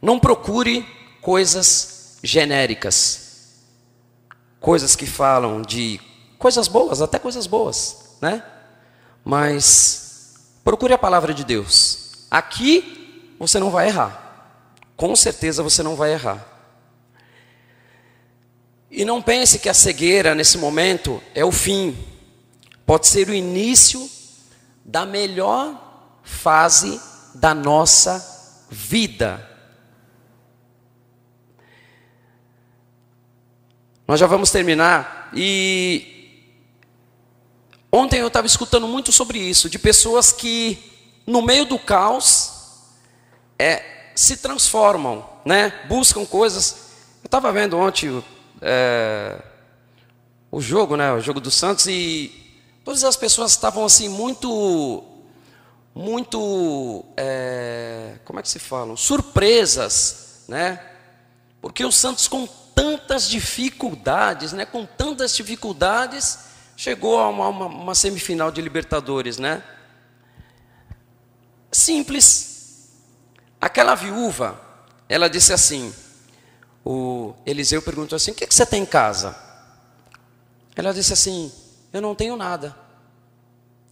não 0.00 0.20
procure 0.20 0.86
coisas 1.20 2.18
genéricas, 2.22 3.62
coisas 4.60 4.94
que 4.94 5.06
falam 5.06 5.62
de 5.62 6.00
coisas 6.38 6.68
boas, 6.68 7.02
até 7.02 7.18
coisas 7.18 7.46
boas, 7.46 8.16
né? 8.20 8.44
Mas 9.24 10.01
procure 10.64 10.92
a 10.92 10.98
palavra 10.98 11.32
de 11.34 11.44
Deus. 11.44 12.26
Aqui 12.30 13.34
você 13.38 13.58
não 13.58 13.70
vai 13.70 13.88
errar. 13.88 14.20
com 14.96 15.16
certeza 15.16 15.62
você 15.62 15.82
não 15.82 15.96
vai 15.96 16.12
errar. 16.12 16.46
E 18.88 19.04
não 19.04 19.20
pense 19.20 19.58
que 19.58 19.68
a 19.68 19.74
cegueira 19.74 20.34
nesse 20.34 20.58
momento 20.58 21.20
é 21.34 21.44
o 21.44 21.50
fim. 21.50 21.96
Pode 22.86 23.06
ser 23.06 23.28
o 23.28 23.34
início 23.34 24.08
da 24.84 25.06
melhor 25.06 26.20
fase 26.22 27.00
da 27.34 27.54
nossa 27.54 28.66
vida. 28.70 29.48
Nós 34.06 34.20
já 34.20 34.26
vamos 34.26 34.50
terminar 34.50 35.30
e 35.32 36.11
ontem 37.92 38.20
eu 38.20 38.28
estava 38.28 38.46
escutando 38.46 38.88
muito 38.88 39.12
sobre 39.12 39.38
isso, 39.38 39.68
de 39.68 39.78
pessoas 39.78 40.32
que 40.32 40.90
no 41.26 41.42
meio 41.42 41.66
do 41.66 41.78
caos 41.78 42.52
é, 43.58 44.10
se 44.14 44.38
transformam, 44.38 45.28
né? 45.44 45.72
Buscam 45.88 46.24
coisas. 46.24 46.90
Eu 47.22 47.26
estava 47.26 47.52
vendo 47.52 47.78
ontem 47.78 48.22
é, 48.60 49.40
o 50.50 50.60
jogo, 50.60 50.96
né? 50.96 51.12
O 51.12 51.20
jogo 51.20 51.40
do 51.40 51.50
Santos 51.50 51.86
e 51.86 52.60
todas 52.84 53.04
as 53.04 53.16
pessoas 53.16 53.52
estavam 53.52 53.84
assim 53.84 54.08
muito, 54.08 55.04
muito, 55.94 57.04
é, 57.16 58.16
como 58.24 58.38
é 58.38 58.42
que 58.42 58.48
se 58.48 58.58
falam? 58.58 58.96
Surpresas, 58.96 60.44
né? 60.48 60.80
Porque 61.60 61.84
o 61.84 61.92
Santos 61.92 62.26
com 62.26 62.48
tantas 62.74 63.28
dificuldades, 63.28 64.52
né? 64.52 64.64
Com 64.64 64.84
tantas 64.84 65.36
dificuldades, 65.36 66.38
chegou 66.82 67.16
a 67.20 67.28
uma, 67.28 67.48
uma, 67.48 67.66
uma 67.66 67.94
semifinal 67.94 68.50
de 68.50 68.60
Libertadores, 68.60 69.38
né? 69.38 69.62
Simples. 71.70 72.90
Aquela 73.60 73.94
viúva, 73.94 74.60
ela 75.08 75.30
disse 75.30 75.52
assim: 75.52 75.94
o 76.84 77.34
Eliseu 77.46 77.80
perguntou 77.80 78.16
assim: 78.16 78.32
O 78.32 78.34
que, 78.34 78.48
que 78.48 78.54
você 78.54 78.66
tem 78.66 78.82
em 78.82 78.86
casa? 78.86 79.36
Ela 80.74 80.92
disse 80.92 81.12
assim: 81.12 81.52
Eu 81.92 82.02
não 82.02 82.16
tenho 82.16 82.36
nada, 82.36 82.74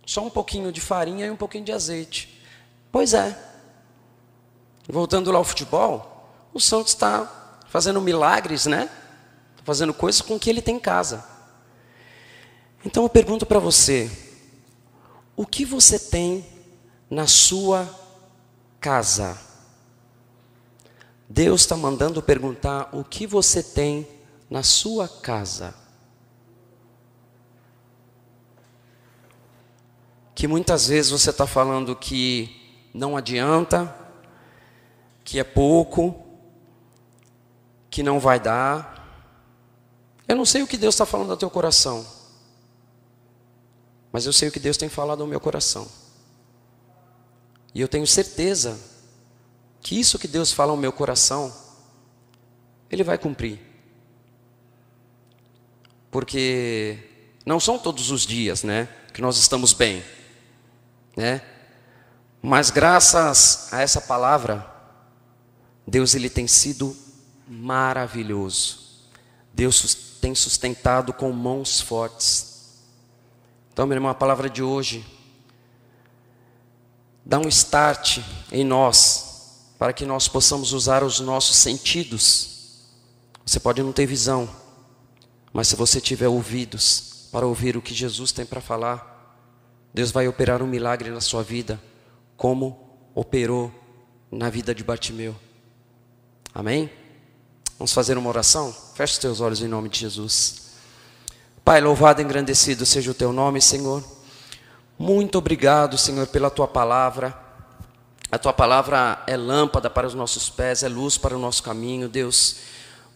só 0.05 0.27
um 0.27 0.31
pouquinho 0.31 0.73
de 0.73 0.81
farinha 0.81 1.27
e 1.27 1.31
um 1.31 1.37
pouquinho 1.37 1.65
de 1.65 1.71
azeite. 1.71 2.43
Pois 2.91 3.15
é. 3.15 3.39
Voltando 4.89 5.31
lá 5.31 5.39
ao 5.39 5.45
futebol, 5.45 6.29
o 6.53 6.59
Santos 6.59 6.93
está 6.93 7.61
fazendo 7.69 8.01
milagres, 8.01 8.67
né? 8.67 8.91
Fazendo 9.63 9.95
coisas 9.95 10.21
com 10.21 10.35
o 10.35 10.41
que 10.41 10.51
ele 10.51 10.61
tem 10.61 10.75
em 10.75 10.81
casa. 10.81 11.31
Então 12.85 13.03
eu 13.03 13.09
pergunto 13.09 13.45
para 13.45 13.59
você: 13.59 14.11
o 15.37 15.47
que 15.47 15.65
você 15.65 15.99
tem 15.99 16.45
na 17.09 17.27
sua 17.27 17.89
casa? 18.81 19.39
Deus 21.29 21.61
está 21.61 21.77
mandando 21.77 22.21
perguntar 22.21 22.89
o 22.93 23.05
que 23.05 23.27
você 23.27 23.63
tem 23.63 24.07
na 24.51 24.65
sua 24.65 25.09
casa. 25.09 25.73
Que 30.35 30.49
muitas 30.49 30.89
vezes 30.89 31.13
você 31.13 31.31
está 31.31 31.47
falando 31.47 31.95
que 31.95 32.89
não 32.93 33.17
adianta, 33.17 33.95
que 35.23 35.39
é 35.39 35.45
pouco, 35.45 36.21
que 37.89 38.03
não 38.03 38.19
vai 38.19 38.41
dar. 38.41 38.97
Eu 40.27 40.35
não 40.35 40.45
sei 40.45 40.63
o 40.63 40.67
que 40.67 40.77
Deus 40.77 40.95
está 40.95 41.07
falando 41.07 41.29
no 41.29 41.37
teu 41.37 41.51
coração, 41.51 42.05
mas 44.13 44.27
eu 44.27 44.33
sei 44.33 44.49
o 44.49 44.53
que 44.53 44.61
Deus 44.61 44.77
tem 44.77 44.89
falado 44.89 45.21
no 45.21 45.27
meu 45.27 45.41
coração. 45.41 45.87
E 47.75 47.81
eu 47.81 47.89
tenho 47.89 48.07
certeza 48.07 48.79
que 49.81 49.99
isso 49.99 50.19
que 50.19 50.29
Deus 50.29 50.53
fala 50.53 50.73
no 50.73 50.81
meu 50.81 50.93
coração, 50.93 51.53
Ele 52.91 53.05
vai 53.05 53.17
cumprir. 53.17 53.61
Porque 56.11 56.99
não 57.47 57.61
são 57.61 57.79
todos 57.79 58.11
os 58.11 58.27
dias, 58.27 58.63
né, 58.63 58.89
que 59.13 59.23
nós 59.23 59.37
estamos 59.37 59.73
bem, 59.73 60.05
né? 61.17 61.43
Mas 62.43 62.71
graças 62.71 63.73
a 63.73 63.81
essa 63.81 64.01
palavra, 64.01 64.67
Deus 65.87 66.15
ele 66.15 66.31
tem 66.31 66.47
sido 66.47 66.97
maravilhoso. 67.47 68.79
Deus 69.53 69.95
tem 70.21 70.35
sustentado 70.35 71.13
com 71.13 71.31
mãos 71.33 71.81
fortes. 71.81 72.50
Então, 73.81 73.89
meu 73.89 73.97
irmão, 73.97 74.11
a 74.11 74.15
palavra 74.15 74.51
de 74.51 74.63
hoje 74.63 75.03
dá 77.25 77.39
um 77.39 77.49
start 77.49 78.19
em 78.53 78.63
nós, 78.63 79.73
para 79.79 79.91
que 79.91 80.05
nós 80.05 80.29
possamos 80.29 80.75
usar 80.75 81.03
os 81.03 81.19
nossos 81.19 81.57
sentidos. 81.57 82.91
Você 83.43 83.59
pode 83.59 83.83
não 83.83 83.91
ter 83.91 84.05
visão, 84.05 84.47
mas 85.51 85.69
se 85.69 85.77
você 85.77 85.99
tiver 85.99 86.29
ouvidos 86.29 87.27
para 87.33 87.47
ouvir 87.47 87.75
o 87.75 87.81
que 87.81 87.95
Jesus 87.95 88.33
tem 88.33 88.45
para 88.45 88.61
falar, 88.61 89.49
Deus 89.95 90.11
vai 90.11 90.29
operar 90.29 90.63
um 90.63 90.67
milagre 90.67 91.09
na 91.09 91.23
sua 91.23 91.43
vida, 91.43 91.81
como 92.37 92.79
operou 93.15 93.73
na 94.31 94.51
vida 94.51 94.75
de 94.75 94.85
Bartimeu. 94.85 95.35
Amém? 96.53 96.91
Vamos 97.79 97.95
fazer 97.95 98.19
uma 98.19 98.29
oração? 98.29 98.77
Feche 98.95 99.15
os 99.15 99.19
teus 99.19 99.41
olhos 99.41 99.63
em 99.63 99.69
nome 99.69 99.89
de 99.89 100.01
Jesus. 100.01 100.60
Pai, 101.65 101.81
louvado 101.81 102.21
e 102.21 102.25
engrandecido 102.25 102.87
seja 102.87 103.11
o 103.11 103.15
teu 103.15 103.33
nome, 103.33 103.61
Senhor. 103.61 104.03
Muito 104.99 105.39
obrigado, 105.39 105.97
Senhor, 105.99 106.27
pela 106.27 106.51
tua 106.51 106.67
palavra. 106.67 107.35
A 108.33 108.39
tua 108.39 108.53
palavra 108.53 109.23
é 109.27 109.37
lâmpada 109.37 109.91
para 109.91 110.07
os 110.07 110.15
nossos 110.15 110.49
pés, 110.49 110.83
é 110.83 110.89
luz 110.89 111.19
para 111.19 111.37
o 111.37 111.39
nosso 111.39 111.63
caminho, 111.63 112.09
Deus. 112.09 112.57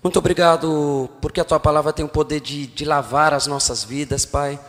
Muito 0.02 0.18
obrigado 0.18 1.08
porque 1.20 1.40
a 1.40 1.44
tua 1.44 1.58
palavra 1.58 1.92
tem 1.92 2.04
o 2.04 2.08
poder 2.08 2.40
de, 2.40 2.66
de 2.66 2.84
lavar 2.84 3.32
as 3.32 3.46
nossas 3.46 3.82
vidas, 3.82 4.26
Pai. 4.26 4.60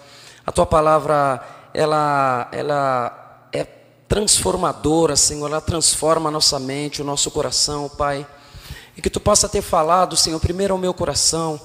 A 0.45 0.51
tua 0.51 0.65
palavra, 0.65 1.45
ela, 1.73 2.47
ela 2.53 3.47
é 3.51 3.65
transformadora, 4.07 5.15
Senhor. 5.15 5.47
Ela 5.47 5.61
transforma 5.61 6.29
a 6.29 6.31
nossa 6.31 6.57
mente, 6.59 7.01
o 7.01 7.05
nosso 7.05 7.29
coração, 7.29 7.89
Pai. 7.89 8.25
E 8.95 9.01
que 9.01 9.09
tu 9.09 9.19
possa 9.19 9.49
ter 9.49 9.61
falado, 9.61 10.15
Senhor, 10.15 10.39
primeiro 10.39 10.73
ao 10.73 10.79
meu 10.79 10.93
coração, 10.93 11.59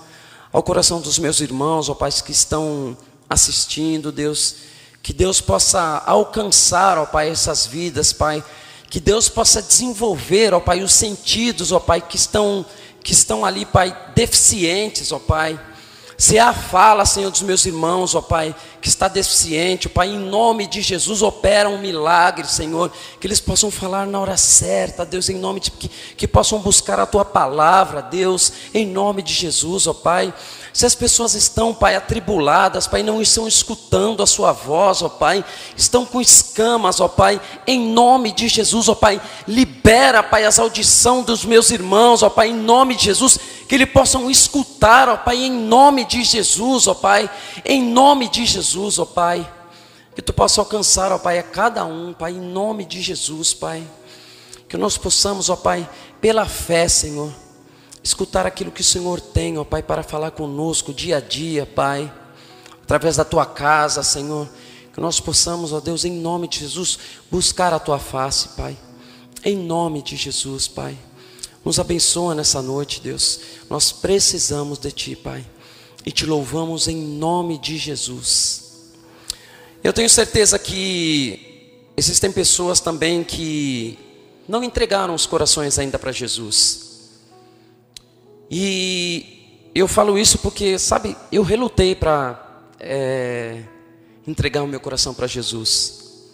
ao 0.52 0.62
coração 0.62 1.00
dos 1.00 1.18
meus 1.18 1.40
irmãos, 1.40 1.88
ó 1.88 1.94
Pai, 1.94 2.10
que 2.10 2.32
estão 2.32 2.96
assistindo, 3.28 4.10
Deus. 4.10 4.56
Que 5.02 5.12
Deus 5.12 5.40
possa 5.40 6.02
alcançar, 6.04 6.98
ó 6.98 7.06
Pai, 7.06 7.30
essas 7.30 7.66
vidas, 7.66 8.12
Pai. 8.12 8.44
Que 8.88 8.98
Deus 8.98 9.28
possa 9.28 9.62
desenvolver, 9.62 10.52
ó 10.52 10.60
Pai, 10.60 10.82
os 10.82 10.92
sentidos, 10.92 11.70
ó 11.70 11.78
Pai, 11.78 12.00
que 12.00 12.16
estão, 12.16 12.66
que 13.02 13.12
estão 13.12 13.44
ali, 13.44 13.64
Pai, 13.64 13.96
deficientes, 14.14 15.12
ó 15.12 15.18
Pai. 15.18 15.58
Se 16.20 16.38
há 16.38 16.52
fala, 16.52 17.06
Senhor, 17.06 17.30
dos 17.30 17.40
meus 17.40 17.64
irmãos, 17.64 18.14
ó 18.14 18.20
Pai, 18.20 18.54
que 18.82 18.88
está 18.90 19.08
deficiente, 19.08 19.86
ó 19.86 19.90
Pai, 19.90 20.10
em 20.10 20.18
nome 20.18 20.66
de 20.66 20.82
Jesus, 20.82 21.22
opera 21.22 21.66
um 21.66 21.78
milagre, 21.78 22.46
Senhor, 22.46 22.92
que 23.18 23.26
eles 23.26 23.40
possam 23.40 23.70
falar 23.70 24.06
na 24.06 24.20
hora 24.20 24.36
certa, 24.36 25.06
Deus, 25.06 25.30
em 25.30 25.38
nome 25.38 25.60
de 25.60 25.70
que, 25.70 25.88
que 25.88 26.28
possam 26.28 26.58
buscar 26.58 27.00
a 27.00 27.06
Tua 27.06 27.24
palavra, 27.24 28.02
Deus, 28.02 28.52
em 28.74 28.86
nome 28.86 29.22
de 29.22 29.32
Jesus, 29.32 29.86
ó 29.86 29.94
Pai. 29.94 30.34
Se 30.72 30.86
as 30.86 30.94
pessoas 30.94 31.34
estão, 31.34 31.74
Pai, 31.74 31.96
atribuladas, 31.96 32.86
Pai, 32.86 33.02
não 33.02 33.20
estão 33.20 33.48
escutando 33.48 34.22
a 34.22 34.26
Sua 34.26 34.52
voz, 34.52 35.02
ó 35.02 35.08
Pai, 35.08 35.44
estão 35.76 36.06
com 36.06 36.20
escamas, 36.20 37.00
ó 37.00 37.08
Pai, 37.08 37.40
em 37.66 37.80
nome 37.92 38.30
de 38.30 38.48
Jesus, 38.48 38.88
ó 38.88 38.94
Pai, 38.94 39.20
libera, 39.48 40.22
Pai, 40.22 40.44
as 40.44 40.60
audição 40.60 41.22
dos 41.22 41.44
meus 41.44 41.70
irmãos, 41.70 42.22
ó 42.22 42.30
Pai, 42.30 42.50
em 42.50 42.54
nome 42.54 42.94
de 42.94 43.06
Jesus, 43.06 43.38
que 43.68 43.74
eles 43.74 43.90
possam 43.90 44.30
escutar, 44.30 45.08
ó 45.08 45.16
Pai, 45.16 45.38
em 45.38 45.50
nome 45.50 46.04
de 46.04 46.22
Jesus, 46.22 46.86
ó 46.86 46.94
Pai, 46.94 47.28
em 47.64 47.82
nome 47.82 48.28
de 48.28 48.46
Jesus, 48.46 49.00
ó 49.00 49.04
Pai, 49.04 49.48
que 50.14 50.22
Tu 50.22 50.32
possa 50.32 50.60
alcançar, 50.60 51.10
ó 51.10 51.18
Pai, 51.18 51.40
a 51.40 51.42
cada 51.42 51.84
um, 51.84 52.12
Pai, 52.12 52.30
em 52.30 52.40
nome 52.40 52.84
de 52.84 53.02
Jesus, 53.02 53.52
Pai, 53.52 53.82
que 54.68 54.76
nós 54.76 54.96
possamos, 54.96 55.50
ó 55.50 55.56
Pai, 55.56 55.88
pela 56.20 56.46
fé, 56.46 56.86
Senhor, 56.86 57.32
escutar 58.02 58.46
aquilo 58.46 58.70
que 58.70 58.80
o 58.80 58.84
Senhor 58.84 59.20
tem, 59.20 59.58
ó 59.58 59.64
Pai, 59.64 59.82
para 59.82 60.02
falar 60.02 60.30
conosco 60.30 60.92
dia 60.92 61.18
a 61.18 61.20
dia, 61.20 61.66
Pai, 61.66 62.12
através 62.82 63.16
da 63.16 63.24
Tua 63.24 63.46
casa, 63.46 64.02
Senhor, 64.02 64.48
que 64.92 65.00
nós 65.00 65.20
possamos, 65.20 65.72
ó 65.72 65.80
Deus, 65.80 66.04
em 66.04 66.12
nome 66.12 66.48
de 66.48 66.60
Jesus, 66.60 66.98
buscar 67.30 67.72
a 67.72 67.78
Tua 67.78 67.98
face, 67.98 68.48
Pai, 68.50 68.76
em 69.44 69.56
nome 69.56 70.02
de 70.02 70.16
Jesus, 70.16 70.66
Pai. 70.66 70.96
Nos 71.64 71.78
abençoa 71.78 72.34
nessa 72.34 72.62
noite, 72.62 73.00
Deus. 73.02 73.40
Nós 73.68 73.92
precisamos 73.92 74.78
de 74.78 74.90
Ti, 74.90 75.14
Pai. 75.14 75.44
E 76.04 76.10
te 76.10 76.24
louvamos 76.24 76.88
em 76.88 76.96
nome 76.96 77.58
de 77.58 77.76
Jesus. 77.76 78.70
Eu 79.84 79.92
tenho 79.92 80.08
certeza 80.08 80.58
que 80.58 81.82
existem 81.96 82.32
pessoas 82.32 82.80
também 82.80 83.22
que 83.22 83.98
não 84.48 84.64
entregaram 84.64 85.14
os 85.14 85.26
corações 85.26 85.78
ainda 85.78 85.98
para 85.98 86.12
Jesus. 86.12 86.89
E 88.50 89.70
eu 89.74 89.86
falo 89.86 90.18
isso 90.18 90.38
porque, 90.38 90.78
sabe, 90.78 91.16
eu 91.30 91.42
relutei 91.42 91.94
para 91.94 92.66
é, 92.80 93.62
entregar 94.26 94.62
o 94.62 94.66
meu 94.66 94.80
coração 94.80 95.14
para 95.14 95.26
Jesus. 95.26 96.30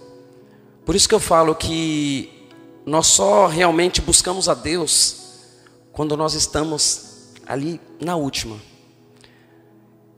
Por 0.85 0.95
isso 0.95 1.09
que 1.09 1.15
eu 1.15 1.21
falo 1.21 1.55
que 1.55 2.49
nós 2.87 3.09
só 3.09 3.47
realmente 3.47 4.01
buscamos 4.01 4.49
a 4.49 4.55
Deus 4.55 5.17
quando 5.93 6.17
nós 6.17 6.33
estamos 6.35 7.33
ali 7.47 7.81
na 8.01 8.17
última. 8.17 8.57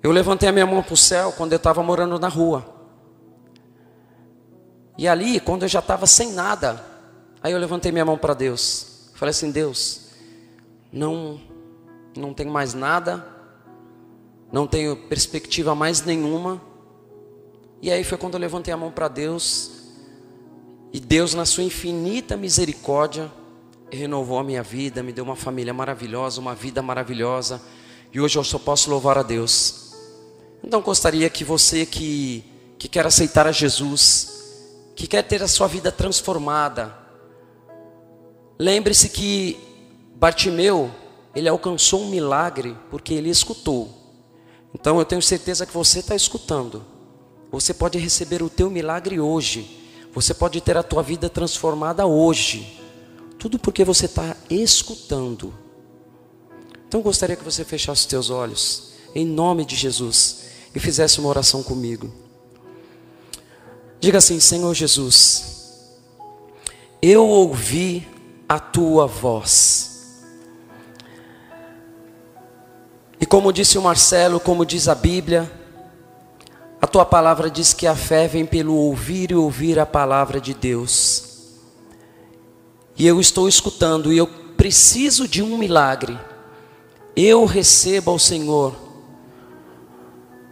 Eu 0.03 0.13
levantei 0.13 0.49
a 0.49 0.53
minha 0.53 0.67
mão 0.67 0.83
para 0.83 0.95
o 0.95 0.97
céu 0.97 1.33
quando 1.33 1.53
eu 1.53 1.57
estava 1.57 1.83
morando 1.83 2.19
na 2.19 2.29
rua. 2.29 2.65
E 4.97 5.09
ali, 5.09 5.41
quando 5.41 5.63
eu 5.63 5.69
já 5.69 5.79
estava 5.79 6.07
sem 6.07 6.33
nada, 6.33 6.85
aí 7.43 7.53
eu 7.53 7.59
levantei 7.59 7.91
minha 7.91 8.05
mão 8.05 8.19
para 8.19 8.35
Deus. 8.35 9.11
Falei 9.15 9.31
assim: 9.31 9.51
Deus, 9.51 10.09
não, 10.93 11.41
não 12.19 12.35
tenho 12.35 12.51
mais 12.51 12.75
nada, 12.75 13.27
não 14.53 14.67
tenho 14.67 14.97
perspectiva 14.97 15.75
mais 15.75 16.03
nenhuma. 16.03 16.61
E 17.81 17.91
aí 17.91 18.03
foi 18.03 18.19
quando 18.19 18.35
eu 18.35 18.41
levantei 18.41 18.75
a 18.75 18.77
mão 18.77 18.91
para 18.91 19.09
Deus, 19.09 19.79
e 20.93 20.99
Deus, 20.99 21.35
na 21.35 21.45
sua 21.45 21.63
infinita 21.63 22.37
misericórdia, 22.37 23.31
renovou 23.91 24.39
a 24.39 24.45
minha 24.45 24.63
vida, 24.63 25.03
me 25.03 25.13
deu 25.13 25.25
uma 25.25 25.37
família 25.37 25.73
maravilhosa, 25.73 26.41
uma 26.41 26.55
vida 26.55 26.83
maravilhosa, 26.83 27.61
e 28.13 28.21
hoje 28.21 28.39
eu 28.39 28.45
só 28.45 28.59
posso 28.59 28.91
louvar 28.91 29.19
a 29.19 29.23
Deus. 29.23 29.95
Então 30.63 30.81
gostaria 30.81 31.29
que 31.31 31.45
você 31.45 31.87
que, 31.87 32.45
que 32.79 32.89
quer 32.89 33.07
aceitar 33.07 33.47
a 33.47 33.53
Jesus, 33.53 34.93
que 34.97 35.07
quer 35.07 35.23
ter 35.23 35.43
a 35.43 35.49
sua 35.49 35.69
vida 35.69 35.93
transformada, 35.93 36.97
lembre-se 38.59 39.11
que 39.11 39.57
Bartimeu, 40.17 40.91
ele 41.35 41.49
alcançou 41.49 42.03
um 42.03 42.09
milagre 42.09 42.77
porque 42.91 43.15
ele 43.15 43.31
escutou. 43.31 43.89
Então 44.75 44.99
eu 44.99 45.05
tenho 45.05 45.23
certeza 45.23 45.67
que 45.67 45.73
você 45.73 46.01
está 46.01 46.15
escutando. 46.15 46.85
Você 47.51 47.73
pode 47.73 47.99
receber 47.99 48.43
o 48.43 48.51
teu 48.51 48.71
milagre 48.71 49.19
hoje. 49.19 49.79
Você 50.15 50.35
pode 50.35 50.61
ter 50.61 50.77
a 50.77 50.83
tua 50.83 51.03
vida 51.03 51.29
transformada 51.29 52.07
hoje. 52.07 52.81
Tudo 53.39 53.59
porque 53.59 53.85
você 53.85 54.07
está 54.07 54.37
escutando. 54.51 55.55
Então 56.87 57.01
eu 57.01 57.05
gostaria 57.05 57.37
que 57.37 57.45
você 57.45 57.65
fechasse 57.65 58.03
os 58.03 58.07
teus 58.07 58.31
olhos, 58.31 58.93
em 59.15 59.27
nome 59.27 59.65
de 59.65 59.77
Jesus, 59.77 60.47
e 60.75 60.81
fizesse 60.81 61.21
uma 61.21 61.29
oração 61.29 61.63
comigo. 61.63 62.11
Diga 64.01 64.19
assim: 64.19 64.41
Senhor 64.41 64.73
Jesus, 64.75 65.99
eu 67.03 67.27
ouvi 67.27 68.09
a 68.49 68.59
tua 68.59 69.07
voz. 69.07 69.98
E 73.21 73.27
como 73.27 73.53
disse 73.53 73.77
o 73.77 73.83
Marcelo, 73.83 74.39
como 74.39 74.65
diz 74.65 74.89
a 74.89 74.95
Bíblia, 74.95 75.51
a 76.81 76.87
tua 76.87 77.05
palavra 77.05 77.51
diz 77.51 77.73
que 77.73 77.87
a 77.87 77.97
fé 77.97 78.29
vem 78.29 78.47
pelo 78.47 78.75
ouvir 78.75 79.33
e 79.33 79.35
ouvir 79.35 79.79
a 79.79 79.87
palavra 79.87 80.41
de 80.41 80.55
Deus. 80.55 81.25
E 82.97 83.07
eu 83.07 83.21
estou 83.21 83.49
escutando 83.49 84.13
e 84.13 84.19
eu 84.19 84.27
preciso 84.57 85.27
de 85.27 85.43
um 85.43 85.59
milagre. 85.59 86.19
Eu 87.17 87.45
recebo 87.45 88.13
ao 88.13 88.19
Senhor. 88.19 88.75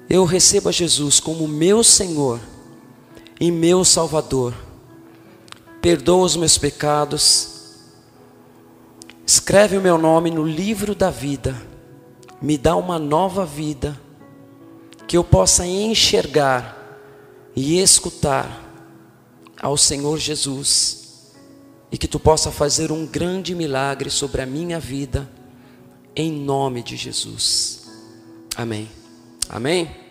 Eu 0.08 0.24
recebo 0.24 0.68
a 0.68 0.72
Jesus 0.72 1.20
como 1.20 1.46
meu 1.46 1.84
Senhor 1.84 2.40
e 3.40 3.50
meu 3.50 3.84
Salvador. 3.84 4.54
Perdoa 5.80 6.24
os 6.24 6.36
meus 6.36 6.58
pecados. 6.58 7.74
Escreve 9.24 9.76
o 9.76 9.82
meu 9.82 9.98
nome 9.98 10.30
no 10.30 10.44
livro 10.44 10.94
da 10.94 11.10
vida. 11.10 11.60
Me 12.46 12.56
dá 12.56 12.76
uma 12.76 12.96
nova 12.96 13.44
vida 13.44 14.00
que 15.08 15.16
eu 15.16 15.24
possa 15.24 15.66
enxergar 15.66 16.76
e 17.56 17.80
escutar 17.80 18.62
ao 19.60 19.76
Senhor 19.76 20.16
Jesus 20.16 21.32
e 21.90 21.98
que 21.98 22.06
tu 22.06 22.20
possa 22.20 22.52
fazer 22.52 22.92
um 22.92 23.04
grande 23.04 23.52
milagre 23.52 24.10
sobre 24.10 24.42
a 24.42 24.46
minha 24.46 24.78
vida, 24.78 25.28
em 26.14 26.30
nome 26.30 26.84
de 26.84 26.94
Jesus. 26.94 27.88
Amém. 28.54 28.88
Amém. 29.48 30.05